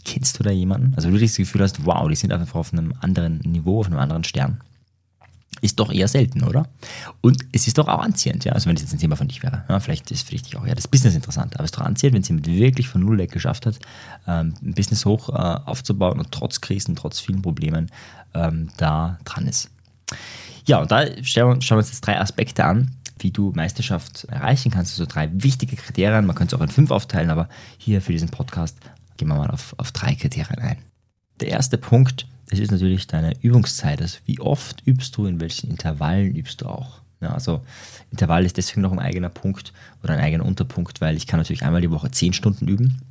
kennst 0.03 0.39
du 0.39 0.43
da 0.43 0.51
jemanden? 0.51 0.93
Also 0.95 1.07
du 1.07 1.13
wirklich 1.13 1.31
das 1.31 1.37
Gefühl 1.37 1.61
hast, 1.61 1.85
wow, 1.85 2.07
die 2.09 2.15
sind 2.15 2.33
einfach 2.33 2.55
auf 2.55 2.73
einem 2.73 2.93
anderen 2.99 3.39
Niveau, 3.39 3.79
auf 3.79 3.87
einem 3.87 3.99
anderen 3.99 4.23
Stern 4.23 4.59
ist 5.63 5.79
doch 5.79 5.91
eher 5.91 6.07
selten, 6.07 6.43
oder? 6.43 6.67
Und 7.21 7.45
es 7.53 7.67
ist 7.67 7.77
doch 7.77 7.87
auch 7.87 8.01
anziehend, 8.01 8.43
ja. 8.43 8.51
Also 8.51 8.67
wenn 8.67 8.75
das 8.75 8.83
jetzt 8.83 8.93
ein 8.93 8.99
Thema 8.99 9.15
von 9.15 9.29
dich 9.29 9.41
wäre, 9.41 9.63
ja, 9.69 9.79
vielleicht 9.79 10.11
ist 10.11 10.27
für 10.27 10.35
dich 10.35 10.57
auch 10.57 10.65
eher 10.65 10.75
das 10.75 10.87
Business 10.87 11.15
interessant, 11.15 11.55
aber 11.55 11.63
es 11.63 11.71
ist 11.71 11.77
doch 11.77 11.85
anziehend, 11.85 12.13
wenn 12.13 12.21
es 12.21 12.27
jemand 12.27 12.47
wirklich 12.47 12.89
von 12.89 13.01
Null 13.01 13.17
weg 13.17 13.31
geschafft 13.31 13.65
hat, 13.65 13.79
ähm, 14.27 14.53
ein 14.61 14.73
Business 14.73 15.05
hoch 15.05 15.29
äh, 15.29 15.33
aufzubauen 15.33 16.19
und 16.19 16.31
trotz 16.31 16.59
Krisen, 16.59 16.95
trotz 16.95 17.19
vielen 17.19 17.41
Problemen 17.41 17.89
ähm, 18.33 18.69
da 18.77 19.17
dran 19.23 19.47
ist. 19.47 19.69
Ja, 20.65 20.79
und 20.81 20.91
da 20.91 21.05
schauen 21.23 21.61
wir 21.61 21.77
uns 21.77 21.89
jetzt 21.89 22.01
drei 22.01 22.19
Aspekte 22.19 22.65
an, 22.65 22.91
wie 23.19 23.31
du 23.31 23.53
Meisterschaft 23.55 24.25
erreichen 24.25 24.71
kannst. 24.71 24.93
Also 24.93 25.05
drei 25.05 25.29
wichtige 25.31 25.77
Kriterien. 25.77 26.25
Man 26.25 26.35
könnte 26.35 26.55
es 26.55 26.59
auch 26.59 26.63
in 26.63 26.71
fünf 26.71 26.91
aufteilen, 26.91 27.29
aber 27.29 27.47
hier 27.77 28.01
für 28.01 28.11
diesen 28.11 28.29
Podcast 28.29 28.77
gehen 29.17 29.29
wir 29.29 29.35
mal 29.35 29.49
auf, 29.49 29.75
auf 29.77 29.91
drei 29.91 30.15
Kriterien 30.15 30.59
ein. 30.59 30.77
Der 31.39 31.49
erste 31.49 31.77
Punkt 31.77 32.27
es 32.49 32.59
ist 32.59 32.71
natürlich 32.71 33.07
deine 33.07 33.33
Übungszeit. 33.41 34.01
Also 34.01 34.19
wie 34.25 34.39
oft 34.39 34.85
übst 34.85 35.15
du, 35.17 35.25
in 35.25 35.39
welchen 35.39 35.69
Intervallen 35.69 36.35
übst 36.35 36.61
du 36.61 36.67
auch. 36.67 37.01
Ja, 37.21 37.33
also 37.33 37.61
Intervall 38.11 38.45
ist 38.45 38.57
deswegen 38.57 38.81
noch 38.81 38.91
ein 38.91 38.99
eigener 38.99 39.29
Punkt 39.29 39.71
oder 40.03 40.13
ein 40.13 40.19
eigener 40.19 40.45
Unterpunkt, 40.45 40.99
weil 40.99 41.15
ich 41.15 41.25
kann 41.25 41.39
natürlich 41.39 41.63
einmal 41.63 41.81
die 41.81 41.91
Woche 41.91 42.11
zehn 42.11 42.33
Stunden 42.33 42.67
üben. 42.67 43.01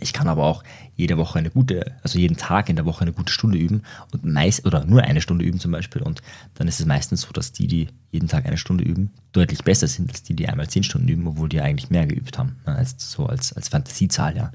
Ich 0.00 0.14
kann 0.14 0.26
aber 0.26 0.44
auch 0.44 0.64
jede 0.96 1.18
Woche 1.18 1.38
eine 1.38 1.50
gute, 1.50 1.94
also 2.02 2.18
jeden 2.18 2.38
Tag 2.38 2.70
in 2.70 2.76
der 2.76 2.86
Woche 2.86 3.02
eine 3.02 3.12
gute 3.12 3.30
Stunde 3.30 3.58
üben 3.58 3.82
und 4.10 4.24
meist 4.24 4.64
oder 4.64 4.84
nur 4.86 5.02
eine 5.02 5.20
Stunde 5.20 5.44
üben 5.44 5.60
zum 5.60 5.70
Beispiel. 5.70 6.00
Und 6.00 6.22
dann 6.54 6.66
ist 6.66 6.80
es 6.80 6.86
meistens 6.86 7.20
so, 7.22 7.32
dass 7.32 7.52
die, 7.52 7.66
die 7.66 7.88
jeden 8.10 8.26
Tag 8.26 8.46
eine 8.46 8.56
Stunde 8.56 8.84
üben, 8.84 9.10
deutlich 9.32 9.62
besser 9.62 9.86
sind 9.86 10.10
als 10.10 10.22
die, 10.22 10.34
die 10.34 10.48
einmal 10.48 10.68
zehn 10.68 10.82
Stunden 10.82 11.08
üben, 11.08 11.26
obwohl 11.26 11.50
die 11.50 11.60
eigentlich 11.60 11.90
mehr 11.90 12.06
geübt 12.06 12.38
haben. 12.38 12.56
Als 12.64 12.96
so 12.98 13.26
als, 13.26 13.52
als 13.52 13.68
Fantasiezahl, 13.68 14.34
ja. 14.34 14.50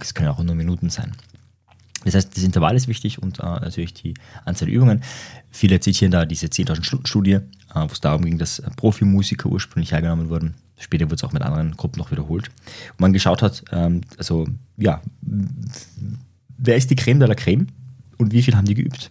Es 0.00 0.12
können 0.12 0.28
auch 0.28 0.42
nur 0.42 0.56
Minuten 0.56 0.90
sein. 0.90 1.12
Das 2.04 2.14
heißt, 2.14 2.36
das 2.36 2.44
Intervall 2.44 2.76
ist 2.76 2.88
wichtig 2.88 3.22
und 3.22 3.40
äh, 3.40 3.42
natürlich 3.42 3.94
die 3.94 4.14
Anzahl 4.44 4.66
der 4.66 4.76
Übungen. 4.76 5.02
Viele 5.50 5.80
zitieren 5.80 6.10
da 6.10 6.24
diese 6.24 6.46
10.000 6.46 6.84
Stunden 6.84 7.06
Studie, 7.06 7.32
äh, 7.32 7.40
wo 7.74 7.86
es 7.86 8.00
darum 8.00 8.24
ging, 8.24 8.38
dass 8.38 8.62
Profimusiker 8.76 9.48
ursprünglich 9.48 9.92
hergenommen 9.92 10.28
wurden. 10.28 10.54
Später 10.78 11.06
wurde 11.06 11.16
es 11.16 11.24
auch 11.24 11.32
mit 11.32 11.42
anderen 11.42 11.76
Gruppen 11.76 11.98
noch 11.98 12.10
wiederholt. 12.10 12.48
Und 12.92 13.00
man 13.00 13.12
geschaut 13.12 13.42
hat, 13.42 13.64
ähm, 13.72 14.02
also 14.18 14.46
ja, 14.76 15.00
wer 15.22 16.76
ist 16.76 16.90
die 16.90 16.96
Creme 16.96 17.20
de 17.20 17.28
la 17.28 17.34
Creme 17.34 17.68
und 18.18 18.32
wie 18.32 18.42
viel 18.42 18.56
haben 18.56 18.66
die 18.66 18.74
geübt? 18.74 19.10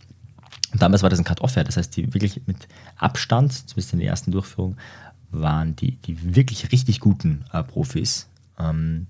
Und 0.71 0.81
damals 0.81 1.03
war 1.03 1.09
das 1.09 1.19
ein 1.19 1.25
Cut-Off-Wert, 1.25 1.67
das 1.67 1.77
heißt, 1.77 1.95
die 1.95 2.13
wirklich 2.13 2.41
mit 2.47 2.67
Abstand, 2.97 3.53
zumindest 3.53 3.93
in 3.93 3.99
der 3.99 4.09
ersten 4.09 4.31
Durchführung, 4.31 4.75
waren 5.31 5.75
die, 5.75 5.97
die 5.97 6.35
wirklich 6.35 6.71
richtig 6.71 6.99
guten 6.99 7.45
äh, 7.53 7.63
Profis, 7.63 8.27
ähm, 8.59 9.07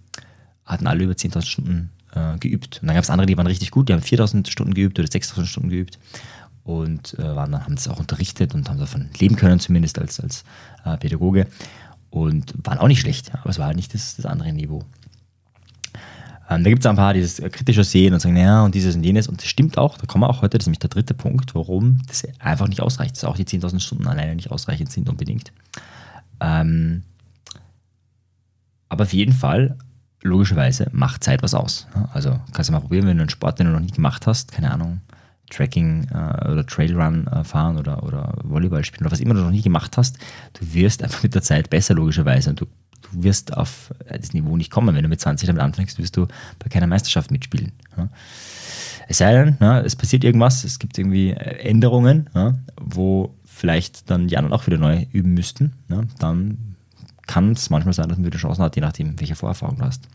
hatten 0.66 0.88
alle 0.88 1.04
über 1.04 1.14
10.000 1.14 1.46
Stunden 1.46 1.90
äh, 2.16 2.38
geübt. 2.38 2.80
Und 2.82 2.88
dann 2.88 2.96
gab 2.96 3.04
es 3.04 3.10
andere, 3.10 3.26
die 3.26 3.38
waren 3.38 3.48
richtig 3.48 3.72
gut, 3.72 3.90
die 3.90 3.94
haben 3.94 4.02
4000 4.02 4.48
Stunden 4.48 4.74
geübt 4.74 5.00
oder 5.00 5.08
6000 5.10 5.48
Stunden 5.48 5.70
geübt 5.70 6.00
und 6.64 7.18
äh, 7.20 7.36
waren, 7.36 7.64
haben 7.64 7.76
das 7.76 7.88
auch 7.88 8.00
unterrichtet 8.00 8.54
und 8.54 8.70
haben 8.70 8.80
davon 8.80 9.10
leben 9.20 9.36
können, 9.36 9.60
zumindest 9.60 10.00
als, 10.00 10.20
als 10.20 10.44
äh, 10.86 10.98
Pädagoge. 10.98 11.48
Und 12.10 12.54
waren 12.64 12.78
auch 12.78 12.88
nicht 12.88 13.02
schlecht, 13.02 13.34
aber 13.34 13.50
es 13.50 13.58
war 13.58 13.68
halt 13.68 13.76
nicht 13.76 13.94
das, 13.94 14.16
das 14.16 14.26
andere 14.26 14.54
Niveau. 14.54 14.84
Ähm, 16.50 16.64
da 16.64 16.70
gibt 16.70 16.84
es 16.84 16.86
ein 16.86 16.96
paar, 16.96 17.14
die 17.14 17.22
das 17.22 17.38
kritischer 17.38 17.84
sehen 17.84 18.14
und 18.14 18.20
sagen, 18.20 18.36
naja, 18.36 18.64
und 18.64 18.76
dieses 18.76 18.96
und 18.96 19.04
jenes. 19.04 19.28
Und 19.28 19.42
das 19.42 19.48
stimmt 19.48 19.78
auch, 19.78 19.98
da 19.98 20.06
kommen 20.06 20.24
wir 20.24 20.30
auch 20.30 20.42
heute, 20.42 20.58
das 20.58 20.64
ist 20.64 20.68
nämlich 20.68 20.80
der 20.80 20.90
dritte 20.90 21.14
Punkt, 21.14 21.56
warum 21.56 22.02
das 22.08 22.24
einfach 22.40 22.68
nicht 22.68 22.82
ausreicht, 22.82 23.16
dass 23.16 23.24
auch 23.24 23.36
die 23.36 23.46
10.000 23.46 23.80
Stunden 23.80 24.08
alleine 24.08 24.36
nicht 24.36 24.52
ausreichend 24.52 24.92
sind 24.92 25.10
unbedingt. 25.10 25.52
Ähm, 26.40 27.04
aber 28.90 29.04
auf 29.04 29.14
jeden 29.14 29.34
Fall 29.34 29.78
logischerweise 30.24 30.88
macht 30.92 31.24
Zeit 31.24 31.44
was 31.44 31.54
aus. 31.54 31.88
Also 32.14 32.40
kannst 32.54 32.70
du 32.70 32.74
mal 32.74 32.80
probieren, 32.80 33.08
wenn 33.08 33.18
du 33.18 33.24
einen 33.24 33.30
Sport, 33.30 33.60
den 33.60 33.68
du 33.68 33.74
noch 33.74 33.80
nie 33.80 33.92
gemacht 33.92 34.26
hast, 34.28 34.52
keine 34.52 34.72
Ahnung, 34.72 35.02
Tracking 35.50 36.08
äh, 36.12 36.50
oder 36.50 36.66
Trailrun 36.66 37.28
äh, 37.28 37.44
fahren 37.44 37.78
oder, 37.78 38.04
oder 38.04 38.34
Volleyball 38.44 38.84
spielen 38.84 39.06
oder 39.06 39.12
was 39.12 39.20
immer 39.20 39.34
du 39.34 39.42
noch 39.42 39.52
nie 39.52 39.62
gemacht 39.62 39.98
hast, 39.98 40.18
du 40.54 40.74
wirst 40.74 41.04
einfach 41.04 41.24
mit 41.24 41.36
der 41.36 41.42
Zeit 41.42 41.70
besser, 41.70 41.94
logischerweise. 41.94 42.50
Und 42.50 42.62
du, 42.62 42.66
du 43.02 43.24
wirst 43.24 43.56
auf 43.56 43.94
das 44.10 44.34
Niveau 44.34 44.58
nicht 44.58 44.72
kommen. 44.72 44.96
Wenn 44.96 45.04
du 45.04 45.10
mit 45.10 45.20
20 45.20 45.48
damit 45.48 45.62
anfängst, 45.62 46.00
wirst 46.00 46.18
du 46.18 46.28
bei 46.60 46.70
keiner 46.70 46.88
Meisterschaft 46.88 47.30
mitspielen. 47.30 47.72
Ja. 47.98 48.10
Es 49.08 49.18
sei 49.18 49.34
denn, 49.34 49.58
ja, 49.60 49.82
es 49.82 49.96
passiert 49.96 50.24
irgendwas, 50.24 50.64
es 50.64 50.80
gibt 50.80 50.98
irgendwie 50.98 51.32
Änderungen, 51.32 52.30
ja, 52.34 52.56
wo 52.80 53.36
vielleicht 53.44 54.10
dann 54.10 54.28
die 54.28 54.38
anderen 54.38 54.54
auch 54.54 54.66
wieder 54.66 54.78
neu 54.78 55.06
üben 55.12 55.34
müssten. 55.34 55.74
dann 56.20 56.76
kann 57.34 57.54
es 57.54 57.72
manchmal 57.72 57.94
sein, 57.94 58.10
dass 58.10 58.18
man 58.20 58.28
wieder 58.28 58.38
Chancen 58.38 58.64
hat, 58.64 58.76
je 58.76 58.82
nachdem, 58.84 59.20
welche 59.20 59.36
Vorerfahrung 59.36 59.78
du 59.78 59.86
hast. 59.86 60.08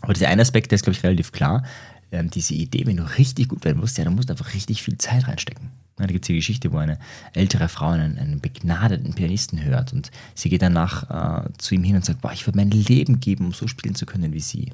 Aber 0.00 0.14
dieser 0.14 0.28
eine 0.28 0.42
Aspekt, 0.42 0.72
der 0.72 0.76
ist, 0.76 0.82
glaube 0.82 0.96
ich, 0.96 1.04
relativ 1.04 1.30
klar. 1.30 1.62
Ähm, 2.10 2.28
diese 2.28 2.54
Idee, 2.54 2.86
wenn 2.86 2.96
du 2.96 3.04
richtig 3.18 3.48
gut 3.48 3.64
werden 3.64 3.78
musst, 3.78 3.98
ja, 3.98 4.04
dann 4.04 4.16
musst 4.16 4.30
du 4.30 4.32
einfach 4.32 4.52
richtig 4.52 4.82
viel 4.82 4.98
Zeit 4.98 5.28
reinstecken. 5.28 5.70
Ja, 6.00 6.06
da 6.06 6.12
gibt 6.12 6.24
es 6.24 6.26
die 6.26 6.34
Geschichte, 6.34 6.72
wo 6.72 6.78
eine 6.78 6.98
ältere 7.34 7.68
Frau 7.68 7.90
einen, 7.90 8.18
einen 8.18 8.40
begnadeten 8.40 9.14
Pianisten 9.14 9.62
hört 9.62 9.92
und 9.92 10.10
sie 10.34 10.48
geht 10.48 10.62
danach 10.62 11.44
äh, 11.44 11.52
zu 11.58 11.76
ihm 11.76 11.84
hin 11.84 11.94
und 11.94 12.04
sagt, 12.04 12.20
boah, 12.20 12.32
ich 12.32 12.48
würde 12.48 12.58
mein 12.58 12.72
Leben 12.72 13.20
geben, 13.20 13.46
um 13.46 13.52
so 13.52 13.68
spielen 13.68 13.94
zu 13.94 14.04
können 14.04 14.32
wie 14.32 14.40
sie. 14.40 14.72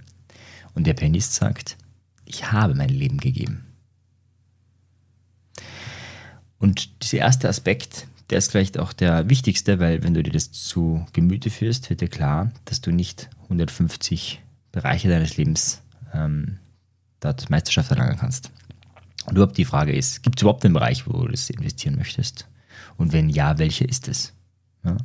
Und 0.75 0.87
der 0.87 0.95
Pianist 0.95 1.35
sagt, 1.35 1.77
ich 2.25 2.53
habe 2.53 2.75
mein 2.75 2.89
Leben 2.89 3.19
gegeben. 3.19 3.67
Und 6.59 7.03
dieser 7.03 7.19
erste 7.19 7.51
Aspekt, 7.51 8.07
der 8.31 8.39
ist 8.39 8.51
vielleicht 8.51 8.79
auch 8.79 8.93
der 8.93 9.29
wichtigste, 9.29 9.79
weil 9.79 10.03
wenn 10.03 10.15
du 10.15 10.23
dir 10.23 10.33
das 10.33 10.51
zu 10.51 11.07
Gemüte 11.13 11.51
führst, 11.51 11.89
wird 11.91 12.01
dir 12.01 12.09
klar, 12.09 12.51
dass 12.65 12.81
du 12.81 12.91
nicht 12.91 13.31
150 13.45 14.43
Bereiche 14.73 15.09
deines 15.09 15.37
Lebens 15.37 15.83
ähm, 16.13 16.59
dort 17.21 17.49
Meisterschaft 17.51 17.91
erlangen 17.91 18.19
kannst. 18.19 18.51
Und 19.27 19.37
überhaupt 19.37 19.59
die 19.59 19.65
Frage 19.65 19.93
ist, 19.95 20.23
gibt 20.23 20.39
es 20.39 20.43
überhaupt 20.43 20.65
einen 20.65 20.75
Bereich, 20.75 21.07
wo 21.07 21.13
du 21.13 21.29
das 21.29 21.51
investieren 21.51 21.97
möchtest? 21.97 22.49
Und 22.97 23.13
wenn 23.13 23.29
ja, 23.29 23.59
welcher 23.59 23.89
ist 23.89 24.09
es? 24.09 24.33
Ja? 24.85 24.93
Das 24.93 24.99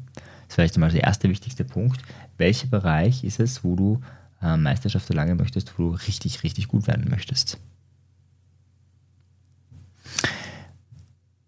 ist 0.49 0.55
vielleicht 0.55 0.75
einmal 0.75 0.91
der 0.91 1.03
erste 1.03 1.29
wichtigste 1.29 1.63
Punkt. 1.63 2.01
Welcher 2.37 2.67
Bereich 2.67 3.23
ist 3.23 3.39
es, 3.39 3.63
wo 3.63 3.75
du 3.75 4.01
äh, 4.41 4.57
Meisterschaft 4.57 5.09
erlangen 5.09 5.37
möchtest, 5.37 5.77
wo 5.77 5.83
du 5.83 5.95
richtig, 5.95 6.43
richtig 6.43 6.67
gut 6.67 6.87
werden 6.87 7.09
möchtest. 7.09 7.59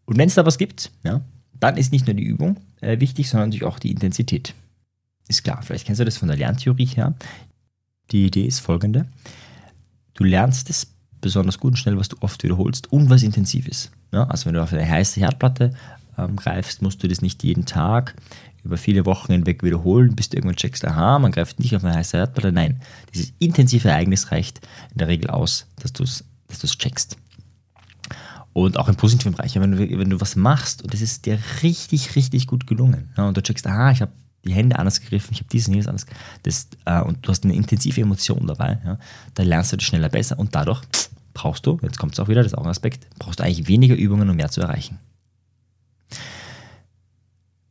Und 0.06 0.18
wenn 0.18 0.28
es 0.28 0.36
da 0.36 0.46
was 0.46 0.58
gibt, 0.58 0.92
ja, 1.04 1.22
dann 1.64 1.78
ist 1.78 1.92
nicht 1.92 2.08
nur 2.08 2.14
die 2.14 2.24
Übung 2.24 2.58
äh, 2.82 3.00
wichtig, 3.00 3.30
sondern 3.30 3.50
natürlich 3.50 3.66
auch 3.66 3.80
die 3.80 3.92
Intensität. 3.92 4.54
Ist 5.30 5.44
klar, 5.44 5.62
vielleicht 5.64 5.86
kennst 5.86 6.02
du 6.02 6.06
das 6.06 6.18
von 6.18 6.28
der 6.28 6.38
Lerntheorie 6.38 6.86
her. 6.86 7.14
Die 8.12 8.26
Idee 8.26 8.46
ist 8.46 8.60
folgende. 8.60 9.08
Du 10.14 10.26
lernst 10.26 10.70
es 10.70 10.94
besonders 11.22 11.60
gut 11.60 11.72
und 11.72 11.78
schnell, 11.78 11.98
was 11.98 12.10
du 12.10 12.18
oft 12.20 12.44
wiederholst 12.44 12.92
und 12.92 13.10
was 13.10 13.24
intensiv 13.24 13.68
ist. 13.68 13.92
Ja, 14.12 14.26
also 14.26 14.46
wenn 14.46 14.56
du 14.56 14.62
auf 14.62 14.74
eine 14.74 14.88
heiße 14.88 15.22
Herdplatte 15.22 15.74
ähm, 16.18 16.36
greifst, 16.36 16.82
musst 16.82 17.02
du 17.02 17.08
das 17.08 17.22
nicht 17.22 17.44
jeden 17.44 17.66
Tag 17.66 18.14
über 18.66 18.78
viele 18.78 19.06
Wochen 19.06 19.32
hinweg 19.32 19.64
wiederholen, 19.64 20.16
bis 20.16 20.30
du 20.30 20.38
irgendwann 20.38 20.58
checkst, 20.58 20.86
aha, 20.86 21.18
man 21.20 21.32
greift 21.32 21.60
nicht 21.60 21.76
auf 21.76 21.84
eine 21.84 21.96
heiße 21.96 22.18
Herdplatte. 22.18 22.52
Nein, 22.52 22.82
dieses 23.14 23.34
intensive 23.40 23.90
Ereignis 23.90 24.32
reicht 24.32 24.60
in 24.92 24.98
der 24.98 25.08
Regel 25.08 25.30
aus, 25.30 25.68
dass 25.78 25.94
du 25.94 26.04
es 26.04 26.26
dass 26.48 26.78
checkst. 26.78 27.18
Und 28.54 28.78
auch 28.78 28.88
im 28.88 28.96
positiven 28.96 29.34
Bereich, 29.34 29.56
wenn 29.56 29.72
du, 29.72 29.78
wenn 29.80 30.10
du 30.10 30.22
was 30.22 30.36
machst 30.36 30.84
und 30.84 30.94
es 30.94 31.02
ist 31.02 31.26
dir 31.26 31.40
richtig, 31.64 32.16
richtig 32.16 32.48
gut 32.48 32.68
gelungen 32.68 33.10
ja, 33.18 33.28
und 33.28 33.36
du 33.36 33.42
checkst, 33.42 33.66
aha, 33.66 33.92
ich 33.92 34.02
habe 34.02 34.12
die 34.46 34.54
Hände 34.54 34.78
anders 34.78 35.02
gegriffen, 35.02 35.30
ich 35.32 35.40
habe 35.40 35.50
dies 35.52 35.68
und 35.68 35.74
jenes 35.74 35.88
anders 35.88 36.06
das, 36.44 36.68
äh, 36.86 37.02
und 37.02 37.26
du 37.26 37.30
hast 37.30 37.46
eine 37.46 37.56
intensive 37.56 38.02
Emotion 38.02 38.46
dabei, 38.46 38.80
ja, 38.86 39.00
dann 39.34 39.48
lernst 39.48 39.72
du 39.72 39.78
das 39.78 39.86
schneller 39.86 40.10
besser 40.10 40.38
und 40.38 40.54
dadurch 40.54 40.82
brauchst 41.34 41.66
du, 41.66 41.80
jetzt 41.82 41.98
kommt 41.98 42.14
es 42.14 42.20
auch 42.20 42.28
wieder, 42.28 42.44
das 42.44 42.52
ist 42.52 42.58
auch 42.58 42.64
ein 42.64 42.70
Aspekt, 42.70 43.08
brauchst 43.18 43.40
du 43.40 43.44
eigentlich 43.44 43.68
weniger 43.68 43.96
Übungen, 43.96 44.30
um 44.30 44.36
mehr 44.36 44.50
zu 44.50 44.62
erreichen. 44.62 45.00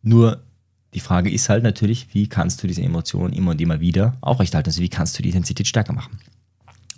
Nur 0.02 0.42
die 0.94 1.00
Frage 1.00 1.30
ist 1.30 1.48
halt 1.48 1.62
natürlich, 1.62 2.12
wie 2.12 2.28
kannst 2.28 2.62
du 2.62 2.66
diese 2.66 2.82
Emotionen 2.82 3.32
immer 3.32 3.52
und 3.52 3.60
immer 3.60 3.80
wieder 3.80 4.16
aufrechterhalten? 4.20 4.68
Also 4.68 4.82
wie 4.82 4.88
kannst 4.88 5.18
du 5.18 5.22
die 5.22 5.28
Intensität 5.28 5.66
stärker 5.66 5.92
machen? 5.92 6.18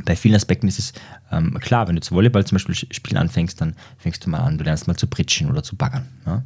Bei 0.04 0.16
vielen 0.16 0.34
Aspekten 0.34 0.66
ist 0.66 0.78
es 0.78 0.92
ähm, 1.30 1.58
klar, 1.60 1.86
wenn 1.86 1.94
du 1.94 2.00
zu 2.00 2.14
Volleyball 2.14 2.44
zum 2.44 2.56
Beispiel 2.56 2.74
spielen 2.74 3.16
anfängst, 3.16 3.60
dann 3.60 3.74
fängst 3.98 4.24
du 4.26 4.30
mal 4.30 4.40
an, 4.40 4.58
du 4.58 4.64
lernst 4.64 4.88
mal 4.88 4.96
zu 4.96 5.06
pritschen 5.06 5.50
oder 5.50 5.62
zu 5.62 5.76
baggern. 5.76 6.08
Ja? 6.26 6.42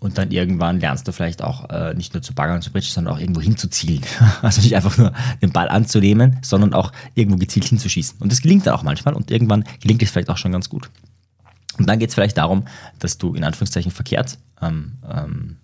Und 0.00 0.18
dann 0.18 0.30
irgendwann 0.32 0.80
lernst 0.80 1.06
du 1.08 1.12
vielleicht 1.12 1.42
auch 1.42 1.70
äh, 1.70 1.94
nicht 1.94 2.14
nur 2.14 2.22
zu 2.22 2.34
baggern 2.34 2.56
und 2.56 2.62
zu 2.62 2.70
pritschen, 2.70 2.92
sondern 2.92 3.14
auch 3.14 3.18
irgendwo 3.20 3.40
hinzuzielen. 3.40 4.02
Also 4.42 4.60
nicht 4.60 4.76
einfach 4.76 4.98
nur 4.98 5.12
den 5.40 5.52
Ball 5.52 5.68
anzunehmen, 5.68 6.38
sondern 6.42 6.74
auch 6.74 6.92
irgendwo 7.14 7.38
gezielt 7.38 7.64
hinzuschießen. 7.66 8.18
Und 8.20 8.30
das 8.30 8.42
gelingt 8.42 8.66
dann 8.66 8.74
auch 8.74 8.82
manchmal 8.82 9.14
und 9.14 9.30
irgendwann 9.30 9.64
gelingt 9.80 10.02
es 10.02 10.10
vielleicht 10.10 10.28
auch 10.28 10.36
schon 10.36 10.52
ganz 10.52 10.68
gut. 10.68 10.90
Und 11.78 11.88
dann 11.88 11.98
geht 11.98 12.10
es 12.10 12.14
vielleicht 12.14 12.36
darum, 12.36 12.64
dass 12.98 13.18
du 13.18 13.34
in 13.34 13.44
Anführungszeichen 13.44 13.92
verkehrt 13.92 14.38
ähm, 14.60 14.92
ähm, 15.10 15.56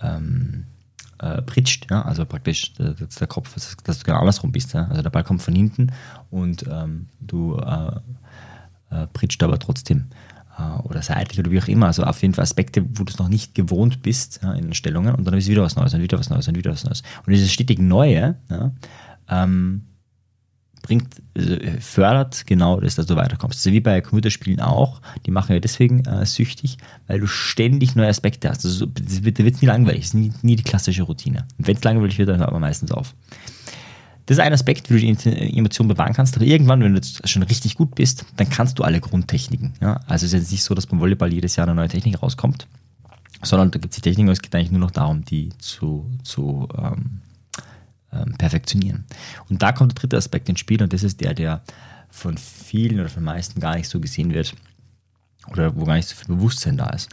ähm, 0.00 0.64
äh, 1.20 1.42
pritscht, 1.42 1.90
ja? 1.90 2.02
also 2.02 2.24
praktisch 2.24 2.74
der, 2.74 2.94
der 2.94 3.26
Kopf, 3.26 3.54
dass 3.84 3.98
du 3.98 4.04
genau 4.04 4.18
andersrum 4.18 4.52
bist. 4.52 4.72
Ja? 4.72 4.86
Also 4.88 5.02
der 5.02 5.10
Ball 5.10 5.24
kommt 5.24 5.42
von 5.42 5.54
hinten 5.54 5.92
und 6.30 6.64
ähm, 6.70 7.08
du 7.20 7.56
äh, 7.56 8.00
äh, 8.90 9.06
pritscht 9.12 9.42
aber 9.42 9.58
trotzdem 9.58 10.06
äh, 10.58 10.80
oder 10.82 11.02
seitlich 11.02 11.38
oder 11.38 11.50
wie 11.50 11.60
auch 11.60 11.68
immer. 11.68 11.86
Also 11.86 12.04
auf 12.04 12.22
jeden 12.22 12.34
Fall 12.34 12.42
Aspekte, 12.42 12.84
wo 12.98 13.04
du 13.04 13.12
es 13.12 13.18
noch 13.18 13.28
nicht 13.28 13.54
gewohnt 13.54 14.02
bist 14.02 14.40
ja, 14.42 14.52
in 14.52 14.64
den 14.64 14.74
Stellungen 14.74 15.14
und 15.14 15.24
dann 15.24 15.34
ist 15.34 15.48
wieder 15.48 15.62
was 15.62 15.76
Neues 15.76 15.94
und 15.94 16.02
wieder 16.02 16.18
was 16.18 16.30
Neues 16.30 16.48
und 16.48 16.56
wieder 16.56 16.72
was 16.72 16.84
Neues. 16.84 17.02
Und 17.26 17.32
dieses 17.32 17.52
stetig 17.52 17.78
Neue 17.78 18.36
ähm, 19.28 19.82
bringt, 20.82 21.22
also 21.36 21.56
fördert 21.80 22.46
genau 22.46 22.80
das, 22.80 22.94
dass 22.94 23.06
du 23.06 23.16
weiterkommst. 23.16 23.58
Also 23.60 23.72
wie 23.72 23.80
bei 23.80 24.00
Computerspielen 24.00 24.60
auch, 24.60 25.00
die 25.26 25.30
machen 25.30 25.52
ja 25.52 25.60
deswegen 25.60 26.04
äh, 26.04 26.24
süchtig, 26.26 26.78
weil 27.06 27.20
du 27.20 27.26
ständig 27.26 27.96
neue 27.96 28.08
Aspekte 28.08 28.48
hast. 28.48 28.64
Also 28.64 28.86
da 28.86 29.24
wird 29.24 29.38
es 29.38 29.62
nie 29.62 29.68
langweilig, 29.68 30.00
es 30.00 30.06
ist 30.08 30.14
nie, 30.14 30.32
nie 30.42 30.56
die 30.56 30.62
klassische 30.62 31.02
Routine. 31.02 31.46
Und 31.58 31.68
wenn 31.68 31.76
es 31.76 31.84
langweilig 31.84 32.18
wird, 32.18 32.28
dann 32.28 32.40
hört 32.40 32.52
man 32.52 32.60
meistens 32.60 32.92
auf. 32.92 33.14
Das 34.26 34.38
ist 34.38 34.44
ein 34.44 34.52
Aspekt, 34.52 34.90
wie 34.90 35.00
du 35.00 35.16
die 35.16 35.58
Emotion 35.58 35.88
bewahren 35.88 36.12
kannst, 36.12 36.36
aber 36.36 36.44
irgendwann, 36.44 36.80
wenn 36.82 36.92
du 36.92 36.98
jetzt 36.98 37.28
schon 37.28 37.42
richtig 37.42 37.74
gut 37.74 37.96
bist, 37.96 38.24
dann 38.36 38.48
kannst 38.48 38.78
du 38.78 38.84
alle 38.84 39.00
Grundtechniken. 39.00 39.74
Ja? 39.80 40.00
Also 40.06 40.24
es 40.26 40.32
ist 40.32 40.40
jetzt 40.40 40.52
nicht 40.52 40.62
so, 40.62 40.74
dass 40.74 40.86
beim 40.86 41.00
Volleyball 41.00 41.32
jedes 41.32 41.56
Jahr 41.56 41.66
eine 41.66 41.74
neue 41.74 41.88
Technik 41.88 42.22
rauskommt, 42.22 42.68
sondern 43.42 43.72
da 43.72 43.78
gibt 43.80 43.92
es 43.92 43.96
die 43.96 44.02
Techniken, 44.02 44.30
es 44.30 44.40
geht 44.40 44.54
eigentlich 44.54 44.70
nur 44.70 44.80
noch 44.80 44.92
darum, 44.92 45.24
die 45.24 45.48
zu, 45.58 46.08
zu 46.22 46.68
ähm, 46.78 47.22
ähm, 48.12 48.34
perfektionieren. 48.36 49.04
Und 49.48 49.62
da 49.62 49.72
kommt 49.72 49.92
der 49.92 50.00
dritte 50.00 50.16
Aspekt 50.16 50.48
ins 50.48 50.60
Spiel 50.60 50.82
und 50.82 50.92
das 50.92 51.02
ist 51.02 51.20
der, 51.20 51.34
der 51.34 51.62
von 52.10 52.36
vielen 52.36 53.00
oder 53.00 53.08
von 53.08 53.22
meisten 53.22 53.60
gar 53.60 53.76
nicht 53.76 53.88
so 53.88 54.00
gesehen 54.00 54.34
wird 54.34 54.54
oder 55.48 55.74
wo 55.76 55.84
gar 55.84 55.94
nicht 55.94 56.08
so 56.08 56.16
viel 56.16 56.34
Bewusstsein 56.34 56.76
da 56.76 56.90
ist. 56.90 57.08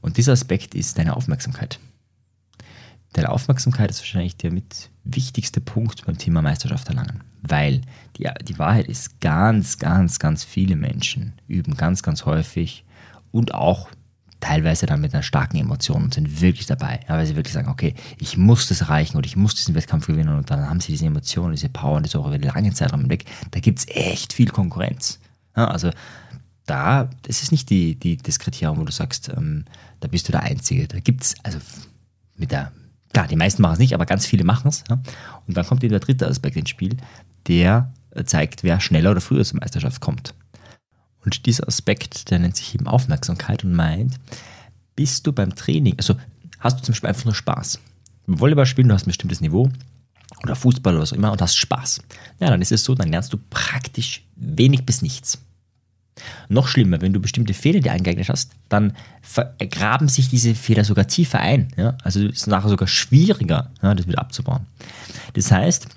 Und 0.00 0.16
dieser 0.16 0.32
Aspekt 0.32 0.74
ist 0.74 0.98
deine 0.98 1.16
Aufmerksamkeit. 1.16 1.78
Deine 3.12 3.30
Aufmerksamkeit 3.30 3.90
ist 3.90 4.00
wahrscheinlich 4.00 4.36
der 4.36 4.52
mit 4.52 4.88
wichtigste 5.04 5.60
Punkt 5.60 6.06
beim 6.06 6.16
Thema 6.16 6.42
Meisterschaft 6.42 6.88
erlangen, 6.88 7.24
weil 7.42 7.80
die, 8.16 8.28
die 8.44 8.58
Wahrheit 8.58 8.86
ist, 8.86 9.20
ganz, 9.20 9.78
ganz, 9.78 10.18
ganz 10.18 10.44
viele 10.44 10.76
Menschen 10.76 11.32
üben 11.48 11.76
ganz, 11.76 12.02
ganz 12.02 12.24
häufig 12.24 12.84
und 13.32 13.52
auch 13.52 13.90
teilweise 14.40 14.86
dann 14.86 15.00
mit 15.00 15.14
einer 15.14 15.22
starken 15.22 15.56
Emotion 15.56 16.04
und 16.04 16.14
sind 16.14 16.40
wirklich 16.40 16.66
dabei, 16.66 17.00
ja, 17.08 17.16
weil 17.16 17.26
sie 17.26 17.36
wirklich 17.36 17.52
sagen, 17.52 17.68
okay, 17.68 17.94
ich 18.18 18.36
muss 18.36 18.68
das 18.68 18.80
erreichen 18.80 19.16
oder 19.16 19.26
ich 19.26 19.36
muss 19.36 19.54
diesen 19.54 19.74
Wettkampf 19.74 20.06
gewinnen 20.06 20.36
und 20.36 20.50
dann 20.50 20.68
haben 20.68 20.80
sie 20.80 20.92
diese 20.92 21.06
Emotionen, 21.06 21.52
diese 21.52 21.68
Power 21.68 21.96
und 21.96 22.06
das 22.06 22.16
auch 22.16 22.26
über 22.26 22.34
einen 22.34 22.42
langen 22.42 22.74
Zeitraum 22.74 23.08
weg. 23.08 23.24
Da 23.50 23.60
gibt 23.60 23.80
es 23.80 23.86
echt 23.88 24.32
viel 24.32 24.48
Konkurrenz. 24.48 25.20
Ja, 25.56 25.68
also 25.68 25.90
da, 26.66 27.10
das 27.22 27.42
ist 27.42 27.52
nicht 27.52 27.68
die, 27.70 27.96
die, 27.96 28.16
das 28.16 28.38
Kriterium, 28.38 28.78
wo 28.78 28.84
du 28.84 28.92
sagst, 28.92 29.28
ähm, 29.28 29.64
da 30.00 30.08
bist 30.08 30.28
du 30.28 30.32
der 30.32 30.42
Einzige. 30.42 30.88
Da 30.88 31.00
gibt 31.00 31.22
es, 31.22 31.34
also 31.42 31.58
mit 32.36 32.50
der, 32.50 32.72
klar, 33.12 33.26
die 33.26 33.36
meisten 33.36 33.60
machen 33.60 33.74
es 33.74 33.78
nicht, 33.78 33.94
aber 33.94 34.06
ganz 34.06 34.24
viele 34.24 34.44
machen 34.44 34.68
es. 34.68 34.84
Ja? 34.88 35.00
Und 35.46 35.56
dann 35.56 35.66
kommt 35.66 35.84
eben 35.84 35.90
der 35.90 36.00
dritte 36.00 36.26
Aspekt 36.26 36.56
ins 36.56 36.70
Spiel, 36.70 36.96
der 37.46 37.92
zeigt, 38.24 38.62
wer 38.62 38.80
schneller 38.80 39.10
oder 39.10 39.20
früher 39.20 39.44
zur 39.44 39.60
Meisterschaft 39.60 40.00
kommt. 40.00 40.34
Und 41.24 41.46
dieser 41.46 41.68
Aspekt, 41.68 42.30
der 42.30 42.38
nennt 42.38 42.56
sich 42.56 42.74
eben 42.74 42.86
Aufmerksamkeit 42.86 43.64
und 43.64 43.74
meint, 43.74 44.18
bist 44.96 45.26
du 45.26 45.32
beim 45.32 45.54
Training, 45.54 45.94
also 45.96 46.16
hast 46.58 46.78
du 46.78 46.82
zum 46.82 46.92
Beispiel 46.92 47.08
einfach 47.08 47.24
nur 47.24 47.34
Spaß. 47.34 47.78
Beim 48.26 48.40
Volleyball 48.40 48.66
spielen, 48.66 48.88
du 48.88 48.94
hast 48.94 49.06
ein 49.06 49.10
bestimmtes 49.10 49.40
Niveau 49.40 49.70
oder 50.42 50.56
Fußball 50.56 50.94
oder 50.94 51.02
was 51.02 51.12
auch 51.12 51.16
immer 51.16 51.32
und 51.32 51.42
hast 51.42 51.56
Spaß. 51.56 52.00
Ja, 52.38 52.50
dann 52.50 52.62
ist 52.62 52.72
es 52.72 52.84
so, 52.84 52.94
dann 52.94 53.10
lernst 53.10 53.32
du 53.32 53.38
praktisch 53.50 54.24
wenig 54.36 54.84
bis 54.84 55.02
nichts. 55.02 55.38
Noch 56.48 56.68
schlimmer, 56.68 57.00
wenn 57.00 57.12
du 57.12 57.20
bestimmte 57.20 57.54
Fehler 57.54 57.80
dir 57.80 57.92
eingeeignet 57.92 58.28
hast, 58.28 58.52
dann 58.68 58.94
vergraben 59.22 60.08
sich 60.08 60.28
diese 60.28 60.54
Fehler 60.54 60.84
sogar 60.84 61.06
tiefer 61.06 61.40
ein. 61.40 61.68
Ja? 61.76 61.96
Also 62.02 62.20
ist 62.26 62.42
es 62.42 62.46
nachher 62.46 62.68
sogar 62.68 62.88
schwieriger, 62.88 63.70
ja, 63.82 63.94
das 63.94 64.06
wieder 64.06 64.18
abzubauen. 64.18 64.66
Das 65.34 65.50
heißt, 65.50 65.88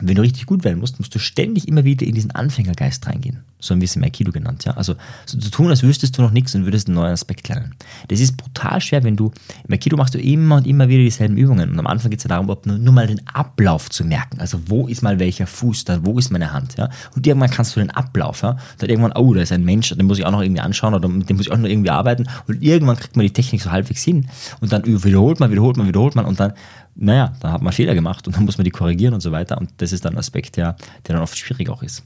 wenn 0.00 0.14
du 0.14 0.22
richtig 0.22 0.46
gut 0.46 0.64
werden 0.64 0.78
musst, 0.78 0.98
musst 0.98 1.14
du 1.14 1.18
ständig 1.18 1.68
immer 1.68 1.84
wieder 1.84 2.06
in 2.06 2.14
diesen 2.14 2.30
Anfängergeist 2.30 3.06
reingehen. 3.06 3.40
So 3.60 3.72
haben 3.72 3.80
wir 3.80 3.86
es 3.86 3.96
Aikido 3.96 4.30
genannt. 4.30 4.64
Ja? 4.64 4.72
Also 4.72 4.94
so 5.26 5.38
zu 5.38 5.50
tun, 5.50 5.70
als 5.70 5.82
wüsstest 5.82 6.16
du 6.16 6.22
noch 6.22 6.30
nichts 6.30 6.54
und 6.54 6.64
würdest 6.64 6.86
einen 6.86 6.94
neuen 6.94 7.12
Aspekt 7.12 7.48
lernen. 7.48 7.74
Das 8.06 8.20
ist 8.20 8.36
brutal 8.36 8.80
schwer, 8.80 9.02
wenn 9.02 9.16
du, 9.16 9.32
im 9.66 9.74
Aikido 9.74 9.96
machst 9.96 10.14
du 10.14 10.20
immer 10.20 10.56
und 10.56 10.66
immer 10.66 10.88
wieder 10.88 11.02
dieselben 11.02 11.36
Übungen. 11.36 11.70
Und 11.70 11.78
am 11.78 11.86
Anfang 11.88 12.10
geht 12.10 12.20
es 12.20 12.24
ja 12.24 12.28
darum, 12.28 12.46
nur, 12.46 12.78
nur, 12.78 12.92
mal 12.92 13.08
den 13.08 13.26
Ablauf 13.26 13.90
zu 13.90 14.04
merken. 14.04 14.40
Also 14.40 14.60
wo 14.66 14.86
ist 14.86 15.02
mal 15.02 15.18
welcher 15.18 15.46
Fuß 15.46 15.84
da, 15.84 16.04
wo 16.04 16.18
ist 16.18 16.30
meine 16.30 16.52
Hand. 16.52 16.76
Ja? 16.78 16.88
Und 17.16 17.26
irgendwann 17.26 17.50
kannst 17.50 17.74
du 17.74 17.80
den 17.80 17.90
Ablauf. 17.90 18.42
Ja? 18.42 18.58
Dann 18.78 18.90
irgendwann, 18.90 19.12
oh, 19.12 19.34
da 19.34 19.40
ist 19.40 19.50
ein 19.50 19.64
Mensch, 19.64 19.88
den 19.88 20.06
muss 20.06 20.18
ich 20.18 20.24
auch 20.24 20.30
noch 20.30 20.42
irgendwie 20.42 20.60
anschauen 20.60 20.94
oder 20.94 21.08
mit 21.08 21.28
dem 21.28 21.36
muss 21.36 21.46
ich 21.46 21.52
auch 21.52 21.58
noch 21.58 21.68
irgendwie 21.68 21.90
arbeiten. 21.90 22.28
Und 22.46 22.62
irgendwann 22.62 22.96
kriegt 22.96 23.16
man 23.16 23.26
die 23.26 23.32
Technik 23.32 23.60
so 23.60 23.72
halbwegs 23.72 24.04
hin. 24.04 24.28
Und 24.60 24.72
dann 24.72 24.84
wiederholt 24.86 25.40
man, 25.40 25.50
wiederholt 25.50 25.76
man, 25.76 25.88
wiederholt 25.88 26.14
man 26.14 26.26
und 26.26 26.38
dann 26.38 26.52
naja, 27.00 27.32
da 27.40 27.52
hat 27.52 27.62
man 27.62 27.72
Fehler 27.72 27.94
gemacht 27.94 28.26
und 28.26 28.36
dann 28.36 28.44
muss 28.44 28.58
man 28.58 28.64
die 28.64 28.70
korrigieren 28.70 29.14
und 29.14 29.20
so 29.20 29.30
weiter. 29.30 29.56
Und 29.56 29.70
das 29.78 29.92
ist 29.92 30.04
dann 30.04 30.14
ein 30.14 30.18
Aspekt, 30.18 30.56
der, 30.56 30.76
der 31.06 31.14
dann 31.14 31.22
oft 31.22 31.38
schwierig 31.38 31.70
auch 31.70 31.82
ist. 31.82 32.02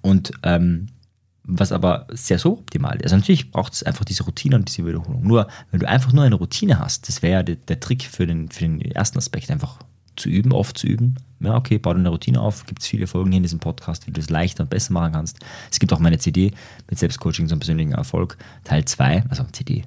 Und 0.00 0.32
ähm, 0.44 0.86
was 1.44 1.72
aber 1.72 2.06
sehr 2.10 2.38
so 2.38 2.52
optimal 2.52 2.96
ist. 2.96 3.04
Also 3.04 3.16
natürlich 3.16 3.50
braucht 3.50 3.72
es 3.72 3.82
einfach 3.82 4.04
diese 4.04 4.22
Routine 4.22 4.54
und 4.54 4.68
diese 4.68 4.86
Wiederholung. 4.86 5.26
Nur, 5.26 5.48
wenn 5.72 5.80
du 5.80 5.88
einfach 5.88 6.12
nur 6.12 6.22
eine 6.22 6.36
Routine 6.36 6.78
hast, 6.78 7.08
das 7.08 7.22
wäre 7.22 7.32
ja 7.32 7.42
der, 7.42 7.56
der, 7.56 7.80
Trick 7.80 8.04
für 8.04 8.26
den, 8.26 8.48
für 8.48 8.60
den 8.60 8.80
ersten 8.80 9.18
Aspekt, 9.18 9.50
einfach 9.50 9.78
zu 10.14 10.28
üben, 10.28 10.52
oft 10.52 10.78
zu 10.78 10.86
üben. 10.86 11.16
Ja, 11.40 11.56
okay, 11.56 11.78
bau 11.78 11.92
dir 11.92 11.98
eine 11.98 12.10
Routine 12.10 12.40
auf. 12.40 12.64
Gibt 12.66 12.82
es 12.82 12.86
viele 12.86 13.08
Folgen 13.08 13.32
hier 13.32 13.38
in 13.38 13.42
diesem 13.42 13.58
Podcast, 13.58 14.06
wie 14.06 14.12
du 14.12 14.20
es 14.20 14.30
leichter 14.30 14.62
und 14.62 14.70
besser 14.70 14.92
machen 14.92 15.14
kannst. 15.14 15.40
Es 15.70 15.80
gibt 15.80 15.92
auch 15.92 15.98
meine 15.98 16.18
CD 16.18 16.52
mit 16.88 17.00
Selbstcoaching 17.00 17.48
zum 17.48 17.58
persönlichen 17.58 17.92
Erfolg, 17.92 18.36
Teil 18.62 18.84
2, 18.84 19.24
also 19.28 19.42
CD, 19.50 19.82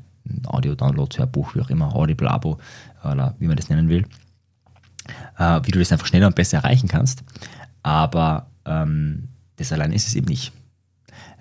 Audio-Download, 0.48 1.18
Hörbuch, 1.18 1.56
wie 1.56 1.62
auch 1.62 1.70
immer, 1.70 1.96
Audible 1.96 2.30
Abo 2.30 2.58
oder 3.12 3.36
wie 3.40 3.48
man 3.48 3.58
das 3.58 3.70
nennen 3.70 3.90
will, 3.90 4.06
äh, 5.38 5.62
wie 5.64 5.72
du 5.72 5.80
das 5.80 5.92
einfach 5.92 6.08
schneller 6.08 6.28
und 6.28 6.36
besser 6.36 6.58
erreichen 6.58 6.88
kannst. 6.88 7.24
Aber 7.84 8.50
ähm, 8.66 9.30
das 9.58 9.72
allein 9.72 9.92
ist 9.92 10.08
es 10.08 10.16
eben 10.16 10.28
nicht. 10.28 10.52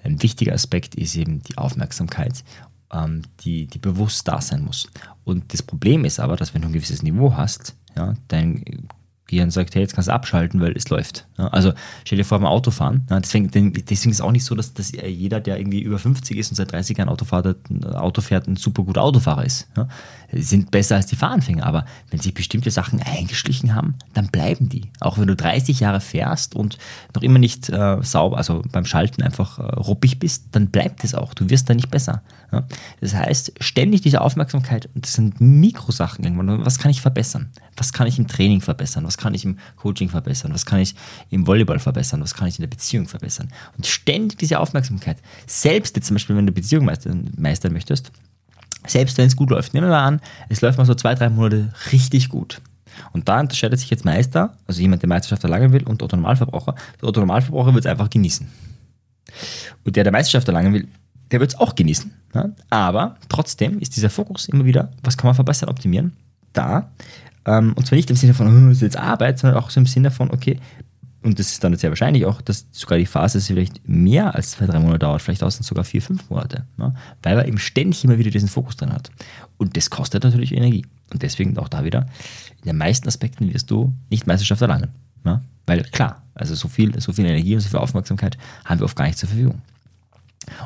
Ein 0.03 0.23
wichtiger 0.23 0.53
Aspekt 0.53 0.95
ist 0.95 1.17
eben 1.17 1.43
die 1.43 1.57
Aufmerksamkeit, 1.57 2.45
ähm, 2.93 3.23
die, 3.41 3.67
die 3.67 3.79
bewusst 3.79 4.29
da 4.29 4.41
sein 4.41 4.63
muss. 4.63 4.89
Und 5.25 5.53
das 5.53 5.63
Problem 5.63 6.05
ist 6.05 6.21
aber, 6.21 6.37
dass 6.37 6.55
wenn 6.55 6.63
du 6.63 6.69
ein 6.69 6.75
gewisses 6.75 7.03
Niveau 7.03 7.35
hast, 7.37 7.75
ja, 7.97 8.15
dein 8.29 8.89
Gehirn 9.27 9.51
sagt, 9.51 9.75
hey, 9.75 9.83
jetzt 9.83 9.95
kannst 9.95 10.09
du 10.09 10.13
abschalten, 10.13 10.61
weil 10.61 10.77
es 10.77 10.89
läuft. 10.91 11.27
Ja, 11.39 11.49
also 11.49 11.73
stell 12.05 12.19
dir 12.19 12.25
vor 12.25 12.39
beim 12.39 12.47
Autofahren. 12.47 13.07
Ja, 13.09 13.19
deswegen, 13.21 13.51
deswegen 13.51 14.11
ist 14.11 14.19
es 14.19 14.21
auch 14.21 14.33
nicht 14.33 14.45
so, 14.45 14.55
dass, 14.55 14.75
dass 14.75 14.93
jeder, 14.93 15.41
der 15.41 15.59
irgendwie 15.59 15.81
über 15.81 15.99
50 15.99 16.37
ist 16.37 16.51
und 16.51 16.57
seit 16.57 16.73
30 16.73 16.99
Jahren 16.99 17.09
Auto 17.09 17.25
fährt, 17.25 17.57
Auto 17.95 18.21
fährt 18.21 18.47
ein 18.47 18.57
super 18.57 18.83
guter 18.83 19.03
Autofahrer 19.03 19.45
ist. 19.45 19.67
Ja, 19.77 19.89
die 20.31 20.43
sind 20.43 20.71
besser 20.71 20.97
als 20.97 21.07
die 21.07 21.17
Fahranfänger, 21.17 21.65
aber 21.65 21.87
wenn 22.11 22.21
sich 22.21 22.35
bestimmte 22.35 22.71
Sachen 22.71 23.01
eingeschlichen 23.01 23.75
haben, 23.75 23.95
dann 24.13 24.29
bleiben 24.29 24.69
die. 24.69 24.91
Auch 25.01 25.17
wenn 25.17 25.27
du 25.27 25.37
30 25.37 25.81
Jahre 25.81 26.01
fährst 26.01 26.55
und 26.55 26.77
noch 27.15 27.23
immer 27.23 27.39
nicht 27.39 27.71
äh, 27.71 27.99
sauber, 28.03 28.37
also 28.37 28.63
beim 28.73 28.85
Schalten 28.85 29.23
einfach 29.23 29.59
äh, 29.59 29.63
ruppig 29.63 30.19
bist, 30.19 30.49
dann 30.53 30.69
bleibt 30.69 31.03
es 31.03 31.15
auch. 31.15 31.33
Du 31.33 31.49
wirst 31.49 31.71
da 31.71 31.75
nicht 31.75 31.91
besser. 31.91 32.23
Das 33.01 33.15
heißt, 33.15 33.55
ständig 33.61 34.03
diese 34.03 34.21
Aufmerksamkeit, 34.21 34.89
das 34.95 35.15
sind 35.15 35.41
Mikrosachen 35.41 36.25
irgendwann. 36.25 36.65
Was 36.65 36.79
kann 36.79 36.91
ich 36.91 37.01
verbessern? 37.01 37.51
Was 37.77 37.93
kann 37.93 38.07
ich 38.07 38.19
im 38.19 38.29
Training 38.29 38.61
verbessern? 38.61 39.05
Was 39.05 39.14
kann 39.19 39.35
ich 39.35 39.45
im 39.45 39.59
Coaching 39.77 40.09
verbessern? 40.09 40.53
Was 40.53 40.67
kann 40.67 40.81
ich 40.81 40.95
im 41.31 41.47
Volleyball 41.47 41.79
verbessern? 41.79 42.21
Was 42.21 42.35
kann 42.35 42.49
ich 42.49 42.59
in 42.59 42.63
der 42.63 42.69
Beziehung 42.69 43.09
verbessern? 43.09 43.49
Und 43.77 43.87
ständig 43.87 44.39
diese 44.39 44.61
Aufmerksamkeit. 44.61 45.19
Selbst 45.47 45.97
jetzt 45.97 46.07
zum 46.07 46.15
Beispiel, 46.15 46.37
wenn 46.37 46.47
du 46.47 46.53
Beziehung 46.53 46.85
meistern, 46.85 47.31
meistern 47.37 47.73
möchtest, 47.73 48.13
selbst 48.87 49.17
wenn 49.19 49.27
es 49.27 49.37
gut 49.37 49.51
läuft, 49.51 49.75
nehmen 49.75 49.87
wir 49.87 49.93
mal 49.93 50.05
an, 50.05 50.21
es 50.49 50.61
läuft 50.61 50.79
mal 50.79 50.85
so 50.85 50.95
zwei, 50.95 51.15
drei 51.15 51.31
Monate 51.31 51.73
richtig 51.93 52.29
gut. 52.29 52.61
Und 53.13 53.29
da 53.29 53.41
unterscheidet 53.41 53.81
sich 53.81 53.91
jetzt 53.91 54.05
Meister, 54.05 54.57
also 54.67 54.81
jemand, 54.81 55.03
der 55.03 55.09
Meisterschaft 55.09 55.43
erlangen 55.43 55.73
will, 55.73 55.83
und 55.85 56.03
Otto 56.03 56.17
Normalverbraucher. 56.17 56.75
Der 57.01 57.09
Otto 57.09 57.21
Normalverbraucher 57.21 57.75
wird 57.75 57.85
es 57.85 57.91
einfach 57.91 58.11
genießen. 58.11 58.47
Und 59.85 59.97
der, 59.97 60.05
der 60.05 60.13
Meisterschaft 60.13 60.47
erlangen 60.49 60.75
will, 60.75 60.89
der 61.31 61.41
wird 61.41 61.53
es 61.53 61.59
auch 61.59 61.75
genießen. 61.75 62.13
Ja? 62.35 62.51
Aber 62.71 63.17
trotzdem 63.29 63.81
ist 63.81 63.97
dieser 63.97 64.11
Fokus 64.11 64.49
immer 64.49 64.65
wieder, 64.65 64.93
was 65.03 65.17
kann 65.17 65.29
man 65.29 65.35
verbessern, 65.35 65.69
optimieren, 65.69 66.13
da. 66.53 66.91
Ähm, 67.47 67.75
und 67.75 67.87
zwar 67.87 67.97
nicht 67.97 68.11
im 68.11 68.17
Sinne 68.17 68.35
von, 68.35 68.69
oh, 68.69 68.71
ist 68.71 68.83
jetzt 68.83 68.97
Arbeit, 68.97 69.39
sondern 69.39 69.63
auch 69.63 69.71
so 69.71 69.81
im 69.81 69.87
Sinne 69.87 70.11
von, 70.11 70.31
okay, 70.31 70.59
und 71.25 71.39
das 71.39 71.53
ist 71.53 71.65
dann 71.65 71.75
sehr 71.75 71.91
wahrscheinlich 71.91 72.27
auch, 72.27 72.43
dass 72.43 72.67
sogar 72.71 72.99
die 72.99 73.07
Phase 73.07 73.41
vielleicht 73.41 73.89
mehr 73.89 74.35
als 74.35 74.51
zwei, 74.51 74.67
drei 74.67 74.79
Monate 74.79 74.99
dauert, 74.99 75.23
vielleicht 75.23 75.43
außen 75.43 75.65
sogar 75.65 75.83
vier, 75.83 76.03
fünf 76.03 76.29
Monate, 76.29 76.67
ne? 76.77 76.95
weil 77.23 77.37
man 77.37 77.49
eben 77.49 77.59
ständig 77.59 78.05
immer 78.05 78.19
wieder 78.19 78.31
diesen 78.31 78.49
Fokus 78.49 78.77
drin 78.77 78.93
hat. 78.93 79.11
Und 79.57 79.75
das 79.75 79.89
kostet 79.89 80.23
natürlich 80.23 80.53
Energie. 80.53 80.85
Und 81.11 81.23
deswegen 81.23 81.57
auch 81.57 81.69
da 81.69 81.83
wieder, 81.83 82.07
in 82.61 82.67
den 82.67 82.77
meisten 82.77 83.09
Aspekten 83.09 83.53
wirst 83.55 83.71
du 83.71 83.95
nicht 84.11 84.27
Meisterschaft 84.27 84.61
erlangen. 84.61 84.91
Ne? 85.25 85.41
Weil 85.65 85.85
klar, 85.85 86.23
also 86.35 86.55
so 86.55 86.69
viel, 86.69 87.01
so 87.01 87.15
viel 87.15 87.25
Energie 87.25 87.55
und 87.55 87.63
so 87.63 87.71
viel 87.71 87.79
Aufmerksamkeit 87.79 88.37
haben 88.67 88.81
wir 88.81 88.85
oft 88.85 88.97
gar 88.97 89.07
nicht 89.07 89.17
zur 89.17 89.31
Verfügung. 89.31 89.63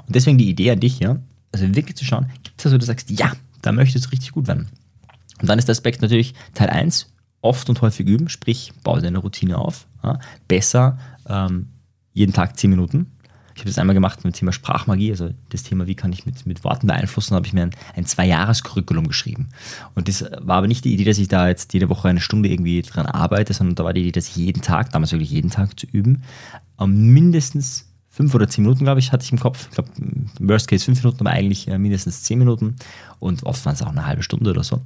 Und 0.06 0.16
deswegen 0.16 0.38
die 0.38 0.48
Idee 0.48 0.72
an 0.72 0.80
dich, 0.80 0.98
ja, 0.98 1.18
also 1.52 1.72
wirklich 1.76 1.96
zu 1.96 2.04
schauen, 2.04 2.26
gibt 2.42 2.58
es 2.58 2.64
da 2.64 2.70
so, 2.70 2.78
du 2.78 2.84
sagst, 2.84 3.10
ja, 3.10 3.32
da 3.62 3.70
möchtest 3.70 4.06
du 4.06 4.10
richtig 4.10 4.32
gut 4.32 4.48
werden. 4.48 4.68
Und 5.40 5.48
dann 5.48 5.58
ist 5.58 5.68
der 5.68 5.72
Aspekt 5.72 6.02
natürlich 6.02 6.34
Teil 6.54 6.70
1, 6.70 7.12
oft 7.40 7.68
und 7.68 7.80
häufig 7.82 8.06
üben, 8.06 8.28
sprich, 8.28 8.72
baue 8.82 9.00
deine 9.00 9.18
Routine 9.18 9.58
auf. 9.58 9.86
Ja? 10.02 10.18
Besser 10.48 10.98
ähm, 11.28 11.68
jeden 12.12 12.32
Tag 12.32 12.58
10 12.58 12.70
Minuten. 12.70 13.12
Ich 13.54 13.62
habe 13.62 13.70
das 13.70 13.78
einmal 13.78 13.94
gemacht 13.94 14.22
mit 14.22 14.32
dem 14.32 14.38
Thema 14.38 14.52
Sprachmagie, 14.52 15.10
also 15.10 15.30
das 15.48 15.64
Thema, 15.64 15.88
wie 15.88 15.96
kann 15.96 16.12
ich 16.12 16.24
mit, 16.24 16.46
mit 16.46 16.62
Worten 16.62 16.86
beeinflussen, 16.86 17.34
habe 17.34 17.44
ich 17.44 17.52
mir 17.52 17.62
ein, 17.62 17.70
ein 17.96 18.06
Zwei-Jahres-Curriculum 18.06 19.08
geschrieben. 19.08 19.48
Und 19.96 20.06
das 20.06 20.24
war 20.38 20.58
aber 20.58 20.68
nicht 20.68 20.84
die 20.84 20.94
Idee, 20.94 21.02
dass 21.02 21.18
ich 21.18 21.26
da 21.26 21.48
jetzt 21.48 21.74
jede 21.74 21.88
Woche 21.88 22.08
eine 22.08 22.20
Stunde 22.20 22.48
irgendwie 22.48 22.82
dran 22.82 23.06
arbeite, 23.06 23.52
sondern 23.52 23.74
da 23.74 23.82
war 23.82 23.92
die 23.92 24.02
Idee, 24.02 24.12
dass 24.12 24.28
ich 24.28 24.36
jeden 24.36 24.62
Tag, 24.62 24.92
damals 24.92 25.10
wirklich 25.10 25.30
jeden 25.30 25.50
Tag 25.50 25.78
zu 25.78 25.86
üben, 25.90 26.22
ähm, 26.78 27.12
mindestens 27.12 27.88
fünf 28.08 28.32
oder 28.34 28.48
zehn 28.48 28.62
Minuten, 28.62 28.84
glaube 28.84 29.00
ich, 29.00 29.10
hatte 29.10 29.24
ich 29.24 29.32
im 29.32 29.40
Kopf. 29.40 29.66
Ich 29.68 29.74
glaube, 29.74 29.90
Worst 30.38 30.68
Case 30.68 30.84
fünf 30.84 31.02
Minuten, 31.02 31.20
aber 31.20 31.30
eigentlich 31.30 31.66
äh, 31.66 31.78
mindestens 31.78 32.22
zehn 32.22 32.38
Minuten. 32.38 32.76
Und 33.18 33.44
oft 33.44 33.64
waren 33.64 33.74
es 33.74 33.82
auch 33.82 33.90
eine 33.90 34.06
halbe 34.06 34.22
Stunde 34.22 34.50
oder 34.50 34.62
so. 34.62 34.82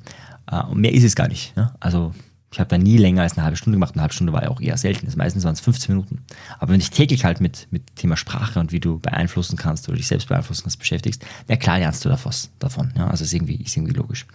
Äh, 0.50 0.62
und 0.64 0.80
mehr 0.80 0.92
ist 0.92 1.04
es 1.04 1.14
gar 1.14 1.28
nicht. 1.28 1.54
Ja? 1.56 1.74
Also 1.80 2.12
ich 2.52 2.60
habe 2.60 2.68
da 2.68 2.76
nie 2.76 2.98
länger 2.98 3.22
als 3.22 3.36
eine 3.36 3.44
halbe 3.44 3.56
Stunde 3.56 3.76
gemacht. 3.76 3.94
Eine 3.94 4.02
halbe 4.02 4.14
Stunde 4.14 4.32
war 4.32 4.42
ja 4.42 4.50
auch 4.50 4.60
eher 4.60 4.76
selten. 4.76 5.06
Also 5.06 5.16
meistens 5.16 5.44
waren 5.44 5.54
es 5.54 5.60
15 5.60 5.94
Minuten. 5.94 6.22
Aber 6.58 6.72
wenn 6.72 6.80
dich 6.80 6.90
täglich 6.90 7.24
halt 7.24 7.40
mit, 7.40 7.66
mit 7.70 7.96
Thema 7.96 8.16
Sprache 8.16 8.60
und 8.60 8.72
wie 8.72 8.80
du 8.80 8.98
beeinflussen 8.98 9.56
kannst 9.56 9.88
oder 9.88 9.96
dich 9.96 10.06
selbst 10.06 10.28
beeinflussen 10.28 10.62
kannst 10.62 10.78
beschäftigst, 10.78 11.24
na 11.48 11.56
klar 11.56 11.78
lernst 11.78 12.04
du 12.04 12.10
davon. 12.10 12.92
Ja? 12.96 13.08
Also 13.08 13.24
ist 13.24 13.32
irgendwie, 13.32 13.56
ist 13.56 13.76
irgendwie 13.76 13.94
logisch. 13.94 14.26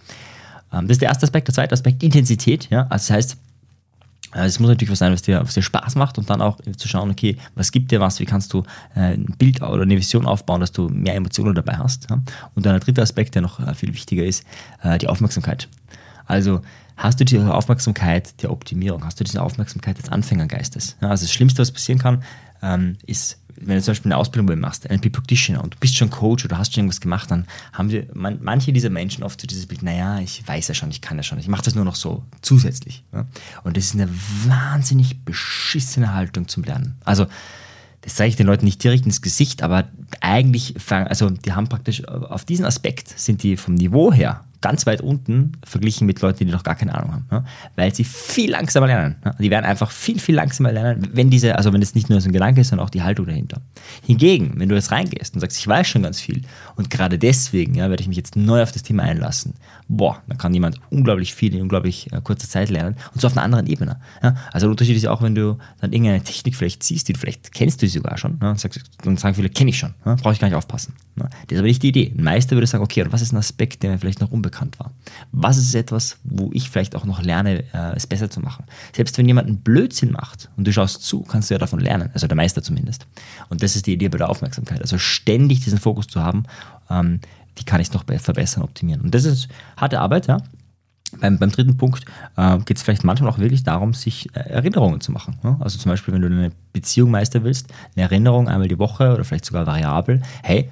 Ähm, 0.72 0.88
das 0.88 0.96
ist 0.96 1.02
der 1.02 1.10
erste 1.10 1.24
Aspekt. 1.24 1.46
Der 1.46 1.54
zweite 1.54 1.72
Aspekt, 1.72 2.02
Intensität. 2.02 2.68
Ja? 2.70 2.82
Also 2.90 3.08
das 3.08 3.10
heißt, 3.10 3.36
äh, 4.34 4.46
es 4.46 4.58
muss 4.58 4.68
natürlich 4.68 4.90
was 4.90 4.98
sein, 4.98 5.12
was 5.12 5.22
dir, 5.22 5.40
was 5.40 5.54
dir 5.54 5.62
Spaß 5.62 5.94
macht 5.94 6.18
und 6.18 6.28
dann 6.28 6.40
auch 6.42 6.58
zu 6.76 6.88
schauen, 6.88 7.10
okay, 7.10 7.36
was 7.54 7.72
gibt 7.72 7.90
dir 7.90 8.00
was, 8.00 8.20
wie 8.20 8.24
kannst 8.24 8.52
du 8.52 8.64
äh, 8.94 9.14
ein 9.14 9.34
Bild 9.38 9.62
oder 9.62 9.82
eine 9.82 9.96
Vision 9.96 10.26
aufbauen, 10.26 10.60
dass 10.60 10.72
du 10.72 10.88
mehr 10.88 11.14
Emotionen 11.14 11.54
dabei 11.54 11.76
hast. 11.76 12.10
Und 12.10 12.66
dann 12.66 12.74
der 12.74 12.80
dritte 12.80 13.02
Aspekt, 13.02 13.34
der 13.34 13.42
noch 13.42 13.60
äh, 13.60 13.74
viel 13.74 13.94
wichtiger 13.94 14.24
ist, 14.24 14.44
die 15.00 15.08
Aufmerksamkeit. 15.08 15.68
Also 16.28 16.60
hast 16.96 17.18
du 17.18 17.24
diese 17.24 17.52
Aufmerksamkeit 17.52 18.40
der 18.42 18.52
Optimierung, 18.52 19.04
hast 19.04 19.18
du 19.18 19.24
diese 19.24 19.42
Aufmerksamkeit 19.42 19.98
des 19.98 20.10
Anfängergeistes. 20.10 20.96
Ja, 21.00 21.08
also 21.08 21.24
das 21.24 21.32
Schlimmste, 21.32 21.60
was 21.60 21.72
passieren 21.72 21.98
kann, 21.98 22.22
ähm, 22.62 22.96
ist, 23.06 23.38
wenn 23.56 23.76
du 23.76 23.82
zum 23.82 23.92
Beispiel 23.92 24.12
eine 24.12 24.18
Ausbildung 24.18 24.58
machst, 24.60 24.88
NLP 24.88 25.12
Practitioner 25.12 25.62
und 25.62 25.74
du 25.74 25.78
bist 25.78 25.96
schon 25.96 26.10
Coach 26.10 26.44
oder 26.44 26.58
hast 26.58 26.74
schon 26.74 26.82
irgendwas 26.82 27.00
gemacht, 27.00 27.30
dann 27.30 27.46
haben 27.72 27.90
wir 27.90 28.06
man, 28.14 28.38
manche 28.42 28.72
dieser 28.72 28.90
Menschen 28.90 29.24
oft 29.24 29.40
so 29.40 29.46
dieses 29.46 29.66
Bild, 29.66 29.82
naja, 29.82 30.20
ich 30.20 30.46
weiß 30.46 30.68
ja 30.68 30.74
schon, 30.74 30.90
ich 30.90 31.00
kann 31.00 31.16
ja 31.16 31.22
schon, 31.22 31.38
ich 31.38 31.48
mache 31.48 31.62
das 31.62 31.74
nur 31.74 31.84
noch 31.84 31.96
so 31.96 32.24
zusätzlich. 32.42 33.04
Ja? 33.12 33.26
Und 33.64 33.76
das 33.76 33.86
ist 33.86 33.94
eine 33.94 34.08
wahnsinnig 34.46 35.24
beschissene 35.24 36.14
Haltung 36.14 36.46
zum 36.48 36.64
Lernen. 36.64 36.96
Also 37.04 37.26
das 38.02 38.14
zeige 38.14 38.30
ich 38.30 38.36
den 38.36 38.46
Leuten 38.46 38.64
nicht 38.64 38.82
direkt 38.82 39.06
ins 39.06 39.22
Gesicht, 39.22 39.62
aber 39.62 39.88
eigentlich, 40.20 40.74
also 40.88 41.30
die 41.30 41.52
haben 41.52 41.68
praktisch 41.68 42.06
auf 42.06 42.44
diesen 42.44 42.64
Aspekt 42.64 43.18
sind 43.18 43.42
die 43.42 43.56
vom 43.56 43.74
Niveau 43.74 44.12
her 44.12 44.44
ganz 44.60 44.86
weit 44.86 45.00
unten 45.00 45.52
verglichen 45.64 46.06
mit 46.06 46.20
Leuten, 46.20 46.46
die 46.46 46.52
noch 46.52 46.62
gar 46.62 46.74
keine 46.74 46.94
Ahnung 46.94 47.12
haben. 47.12 47.26
Ja? 47.30 47.44
Weil 47.76 47.94
sie 47.94 48.04
viel 48.04 48.50
langsamer 48.50 48.86
lernen. 48.86 49.16
Ja? 49.24 49.32
Die 49.38 49.50
werden 49.50 49.64
einfach 49.64 49.90
viel, 49.90 50.18
viel 50.18 50.34
langsamer 50.34 50.72
lernen, 50.72 51.08
wenn 51.12 51.30
diese, 51.30 51.56
also 51.56 51.72
wenn 51.72 51.82
es 51.82 51.94
nicht 51.94 52.10
nur 52.10 52.20
so 52.20 52.28
ein 52.28 52.32
Gedanke 52.32 52.60
ist, 52.60 52.68
sondern 52.68 52.86
auch 52.86 52.90
die 52.90 53.02
Haltung 53.02 53.26
dahinter. 53.26 53.60
Hingegen, 54.04 54.54
wenn 54.56 54.68
du 54.68 54.74
jetzt 54.74 54.90
reingehst 54.90 55.34
und 55.34 55.40
sagst, 55.40 55.58
ich 55.58 55.66
weiß 55.66 55.86
schon 55.86 56.02
ganz 56.02 56.20
viel 56.20 56.42
und 56.76 56.90
gerade 56.90 57.18
deswegen 57.18 57.74
ja, 57.74 57.88
werde 57.88 58.02
ich 58.02 58.08
mich 58.08 58.16
jetzt 58.16 58.36
neu 58.36 58.62
auf 58.62 58.72
das 58.72 58.82
Thema 58.82 59.04
einlassen, 59.04 59.54
boah, 59.88 60.22
dann 60.28 60.36
kann 60.36 60.52
jemand 60.52 60.80
unglaublich 60.90 61.34
viel 61.34 61.54
in 61.54 61.62
unglaublich 61.62 62.12
äh, 62.12 62.20
kurzer 62.20 62.48
Zeit 62.48 62.68
lernen 62.68 62.96
und 63.14 63.20
so 63.20 63.26
auf 63.26 63.32
einer 63.32 63.42
anderen 63.42 63.66
Ebene. 63.66 64.00
Ja? 64.22 64.36
Also 64.52 64.66
der 64.66 64.70
Unterschied 64.70 64.96
ist 64.96 65.06
auch, 65.06 65.22
wenn 65.22 65.34
du 65.34 65.58
dann 65.80 65.92
irgendeine 65.92 66.22
Technik 66.22 66.56
vielleicht 66.56 66.82
siehst, 66.82 67.08
die 67.08 67.14
du 67.14 67.18
vielleicht 67.18 67.52
kennst 67.52 67.80
du 67.80 67.86
sie 67.86 67.98
sogar 67.98 68.18
schon, 68.18 68.38
sagst, 68.56 68.80
und 69.04 69.18
sagen 69.18 69.34
viele, 69.34 69.48
kenne 69.48 69.70
ich 69.70 69.78
schon, 69.78 69.94
ja? 70.04 70.14
brauche 70.16 70.34
ich 70.34 70.40
gar 70.40 70.48
nicht 70.48 70.56
aufpassen. 70.56 70.94
Ja? 71.16 71.24
Das 71.24 71.52
ist 71.52 71.58
aber 71.58 71.68
nicht 71.68 71.82
die 71.82 71.88
Idee. 71.88 72.12
Ein 72.16 72.22
Meister 72.22 72.54
würde 72.54 72.66
sagen, 72.66 72.84
okay, 72.84 73.02
und 73.02 73.12
was 73.12 73.22
ist 73.22 73.32
ein 73.32 73.38
Aspekt, 73.38 73.82
der 73.82 73.90
mir 73.90 73.98
vielleicht 73.98 74.20
noch 74.20 74.30
unbekannt 74.30 74.78
war? 74.78 74.92
Was 75.32 75.56
ist 75.56 75.74
etwas, 75.74 76.18
wo 76.22 76.50
ich 76.52 76.68
vielleicht 76.68 76.94
auch 76.94 77.04
noch 77.04 77.22
lerne, 77.22 77.64
äh, 77.72 77.96
es 77.96 78.06
besser 78.06 78.30
zu 78.30 78.40
machen? 78.40 78.66
Selbst 78.94 79.16
wenn 79.16 79.26
jemand 79.26 79.48
einen 79.48 79.58
Blödsinn 79.58 80.12
macht 80.12 80.50
und 80.56 80.66
du 80.66 80.72
schaust 80.72 81.02
zu, 81.02 81.22
kannst 81.22 81.48
du 81.48 81.54
ja 81.54 81.58
davon 81.58 81.80
lernen, 81.80 82.10
also 82.12 82.26
der 82.26 82.36
Meister 82.36 82.62
zumindest. 82.62 83.06
Und 83.48 83.62
das 83.62 83.74
ist 83.74 83.86
die 83.86 83.94
Idee 83.94 84.08
bei 84.08 84.18
der 84.18 84.28
Aufmerksamkeit. 84.28 84.82
Also 84.82 84.98
ständig 84.98 85.64
diesen 85.64 85.78
Fokus 85.78 86.06
zu 86.08 86.22
haben, 86.22 86.44
ähm, 86.90 87.20
wie 87.58 87.64
kann 87.64 87.80
ich 87.80 87.88
es 87.88 87.94
noch 87.94 88.04
verbessern, 88.04 88.62
optimieren. 88.62 89.02
Und 89.02 89.14
das 89.14 89.24
ist 89.24 89.48
harte 89.76 90.00
Arbeit, 90.00 90.26
ja. 90.26 90.38
Beim, 91.20 91.38
beim 91.38 91.50
dritten 91.50 91.76
Punkt 91.78 92.04
äh, 92.36 92.58
geht 92.58 92.76
es 92.76 92.82
vielleicht 92.82 93.02
manchmal 93.02 93.30
auch 93.30 93.38
wirklich 93.38 93.62
darum, 93.62 93.94
sich 93.94 94.28
äh, 94.34 94.40
Erinnerungen 94.40 95.00
zu 95.00 95.10
machen. 95.10 95.38
Ja? 95.42 95.56
Also 95.60 95.78
zum 95.78 95.90
Beispiel, 95.90 96.12
wenn 96.12 96.20
du 96.20 96.28
eine 96.28 96.50
Beziehung 96.74 97.10
meister 97.10 97.44
willst, 97.44 97.72
eine 97.96 98.04
Erinnerung 98.04 98.46
einmal 98.46 98.68
die 98.68 98.78
Woche 98.78 99.14
oder 99.14 99.24
vielleicht 99.24 99.46
sogar 99.46 99.66
variabel, 99.66 100.20
hey, 100.42 100.68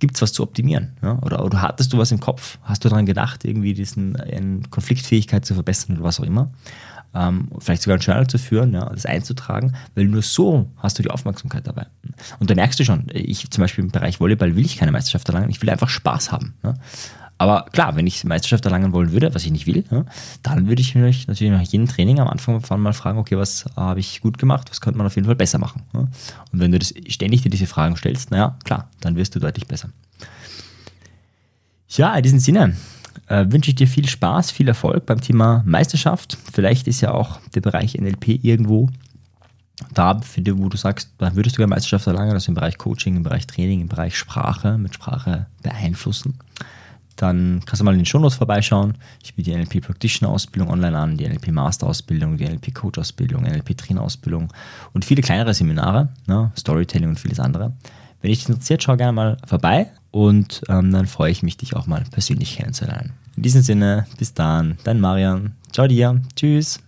gibt 0.00 0.16
es 0.16 0.22
was 0.22 0.32
zu 0.32 0.42
optimieren? 0.42 0.96
Ja? 1.00 1.20
Oder, 1.22 1.44
oder 1.44 1.62
hattest 1.62 1.92
du 1.92 1.98
was 1.98 2.10
im 2.10 2.18
Kopf? 2.18 2.58
Hast 2.62 2.84
du 2.84 2.88
daran 2.88 3.06
gedacht, 3.06 3.44
irgendwie 3.44 3.72
diesen 3.72 4.16
äh, 4.16 4.42
Konfliktfähigkeit 4.70 5.44
zu 5.44 5.54
verbessern 5.54 5.96
oder 5.96 6.04
was 6.04 6.18
auch 6.18 6.24
immer? 6.24 6.50
Ähm, 7.16 7.48
vielleicht 7.58 7.82
sogar 7.82 7.96
ein 7.96 8.00
Journal 8.00 8.26
zu 8.26 8.38
führen, 8.38 8.74
ja, 8.74 8.84
das 8.90 9.06
einzutragen, 9.06 9.74
weil 9.94 10.04
nur 10.04 10.20
so 10.20 10.70
hast 10.76 10.98
du 10.98 11.02
die 11.02 11.10
Aufmerksamkeit 11.10 11.66
dabei. 11.66 11.86
Und 12.40 12.50
da 12.50 12.54
merkst 12.54 12.78
du 12.78 12.84
schon, 12.84 13.06
ich 13.12 13.50
zum 13.50 13.62
Beispiel 13.62 13.84
im 13.84 13.90
Bereich 13.90 14.20
Volleyball 14.20 14.54
will 14.54 14.66
ich 14.66 14.76
keine 14.76 14.92
Meisterschaft 14.92 15.28
erlangen, 15.28 15.48
ich 15.48 15.62
will 15.62 15.70
einfach 15.70 15.88
Spaß 15.88 16.30
haben. 16.30 16.54
Ja? 16.62 16.74
Aber 17.38 17.66
klar, 17.72 17.96
wenn 17.96 18.06
ich 18.06 18.24
Meisterschaft 18.24 18.64
erlangen 18.64 18.92
wollen 18.92 19.12
würde, 19.12 19.34
was 19.34 19.44
ich 19.44 19.50
nicht 19.50 19.66
will, 19.66 19.84
ja, 19.90 20.04
dann 20.42 20.68
würde 20.68 20.80
ich 20.80 20.94
mich 20.94 21.26
natürlich 21.26 21.52
nach 21.52 21.60
jedem 21.60 21.86
Training 21.86 22.18
am 22.18 22.28
Anfang 22.28 22.62
mal 22.80 22.92
fragen, 22.92 23.18
okay, 23.18 23.36
was 23.36 23.66
habe 23.76 24.00
ich 24.00 24.20
gut 24.20 24.38
gemacht, 24.38 24.70
was 24.70 24.80
könnte 24.80 24.98
man 24.98 25.06
auf 25.06 25.16
jeden 25.16 25.26
Fall 25.26 25.36
besser 25.36 25.58
machen. 25.58 25.82
Ja. 25.92 26.00
Und 26.00 26.10
wenn 26.52 26.72
du 26.72 26.78
das 26.78 26.94
ständig 27.08 27.42
dir 27.42 27.50
diese 27.50 27.66
Fragen 27.66 27.96
stellst, 27.96 28.30
naja, 28.30 28.58
klar, 28.64 28.90
dann 29.00 29.16
wirst 29.16 29.34
du 29.34 29.38
deutlich 29.38 29.66
besser. 29.66 29.90
Ja, 31.88 32.14
in 32.14 32.22
diesem 32.22 32.40
Sinne 32.40 32.76
äh, 33.28 33.46
wünsche 33.48 33.70
ich 33.70 33.76
dir 33.76 33.88
viel 33.88 34.08
Spaß, 34.08 34.50
viel 34.50 34.68
Erfolg 34.68 35.06
beim 35.06 35.20
Thema 35.20 35.62
Meisterschaft. 35.66 36.36
Vielleicht 36.52 36.88
ist 36.88 37.00
ja 37.00 37.12
auch 37.12 37.40
der 37.54 37.60
Bereich 37.60 37.94
NLP 37.94 38.44
irgendwo 38.44 38.88
da, 39.92 40.18
finde, 40.20 40.58
wo 40.58 40.70
du 40.70 40.76
sagst, 40.76 41.10
da 41.18 41.34
würdest 41.34 41.56
du 41.56 41.58
gerne 41.58 41.74
Meisterschaft 41.74 42.06
erlangen, 42.06 42.32
also 42.32 42.50
im 42.50 42.54
Bereich 42.54 42.78
Coaching, 42.78 43.16
im 43.16 43.22
Bereich 43.22 43.46
Training, 43.46 43.82
im 43.82 43.88
Bereich 43.88 44.16
Sprache, 44.16 44.78
mit 44.78 44.94
Sprache 44.94 45.46
beeinflussen 45.62 46.38
dann 47.16 47.62
kannst 47.64 47.80
du 47.80 47.84
mal 47.84 47.92
in 47.92 48.00
den 48.00 48.06
Shownotes 48.06 48.36
vorbeischauen. 48.36 48.94
Ich 49.22 49.34
biete 49.34 49.50
die 49.50 49.56
NLP 49.56 49.84
Practitioner 49.84 50.32
Ausbildung 50.32 50.70
online 50.70 50.96
an, 50.96 51.16
die 51.16 51.26
NLP 51.26 51.48
Master 51.48 51.86
Ausbildung, 51.86 52.36
die 52.36 52.44
NLP 52.44 52.74
Coach 52.74 52.98
Ausbildung, 52.98 53.42
NLP 53.42 53.76
Trainer 53.76 54.02
Ausbildung 54.02 54.52
und 54.92 55.04
viele 55.04 55.22
kleinere 55.22 55.54
Seminare, 55.54 56.10
ne, 56.26 56.52
Storytelling 56.56 57.08
und 57.08 57.20
vieles 57.20 57.40
andere. 57.40 57.72
Wenn 58.20 58.30
dich 58.30 58.48
interessiert, 58.48 58.82
schau 58.82 58.96
gerne 58.96 59.12
mal 59.12 59.36
vorbei 59.46 59.90
und 60.16 60.62
ähm, 60.70 60.92
dann 60.92 61.06
freue 61.06 61.30
ich 61.30 61.42
mich, 61.42 61.58
dich 61.58 61.76
auch 61.76 61.86
mal 61.86 62.02
persönlich 62.10 62.56
kennenzulernen. 62.56 63.12
In 63.36 63.42
diesem 63.42 63.60
Sinne, 63.60 64.06
bis 64.18 64.32
dann, 64.32 64.78
dein 64.82 64.98
Marian. 64.98 65.52
Ciao 65.72 65.86
dir. 65.86 66.22
Tschüss. 66.34 66.80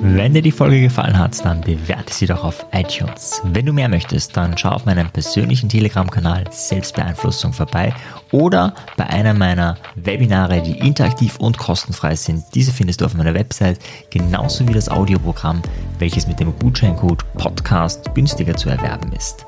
Wenn 0.00 0.34
dir 0.34 0.42
die 0.42 0.52
Folge 0.52 0.80
gefallen 0.80 1.18
hat, 1.18 1.44
dann 1.44 1.62
bewerte 1.62 2.14
sie 2.14 2.26
doch 2.26 2.44
auf 2.44 2.66
iTunes. 2.70 3.42
Wenn 3.52 3.66
du 3.66 3.72
mehr 3.72 3.88
möchtest, 3.88 4.36
dann 4.36 4.56
schau 4.56 4.68
auf 4.68 4.86
meinem 4.86 5.10
persönlichen 5.10 5.68
Telegram-Kanal 5.68 6.44
Selbstbeeinflussung 6.52 7.52
vorbei 7.52 7.92
oder 8.30 8.74
bei 8.96 9.08
einer 9.08 9.34
meiner 9.34 9.76
Webinare, 9.96 10.62
die 10.62 10.78
interaktiv 10.78 11.36
und 11.38 11.58
kostenfrei 11.58 12.14
sind. 12.14 12.44
Diese 12.54 12.70
findest 12.70 13.00
du 13.00 13.06
auf 13.06 13.14
meiner 13.14 13.34
Website, 13.34 13.80
genauso 14.10 14.68
wie 14.68 14.72
das 14.72 14.88
Audioprogramm, 14.88 15.62
welches 15.98 16.28
mit 16.28 16.38
dem 16.38 16.56
Gutscheincode 16.60 17.24
Podcast 17.34 18.14
günstiger 18.14 18.56
zu 18.56 18.68
erwerben 18.68 19.12
ist. 19.12 19.47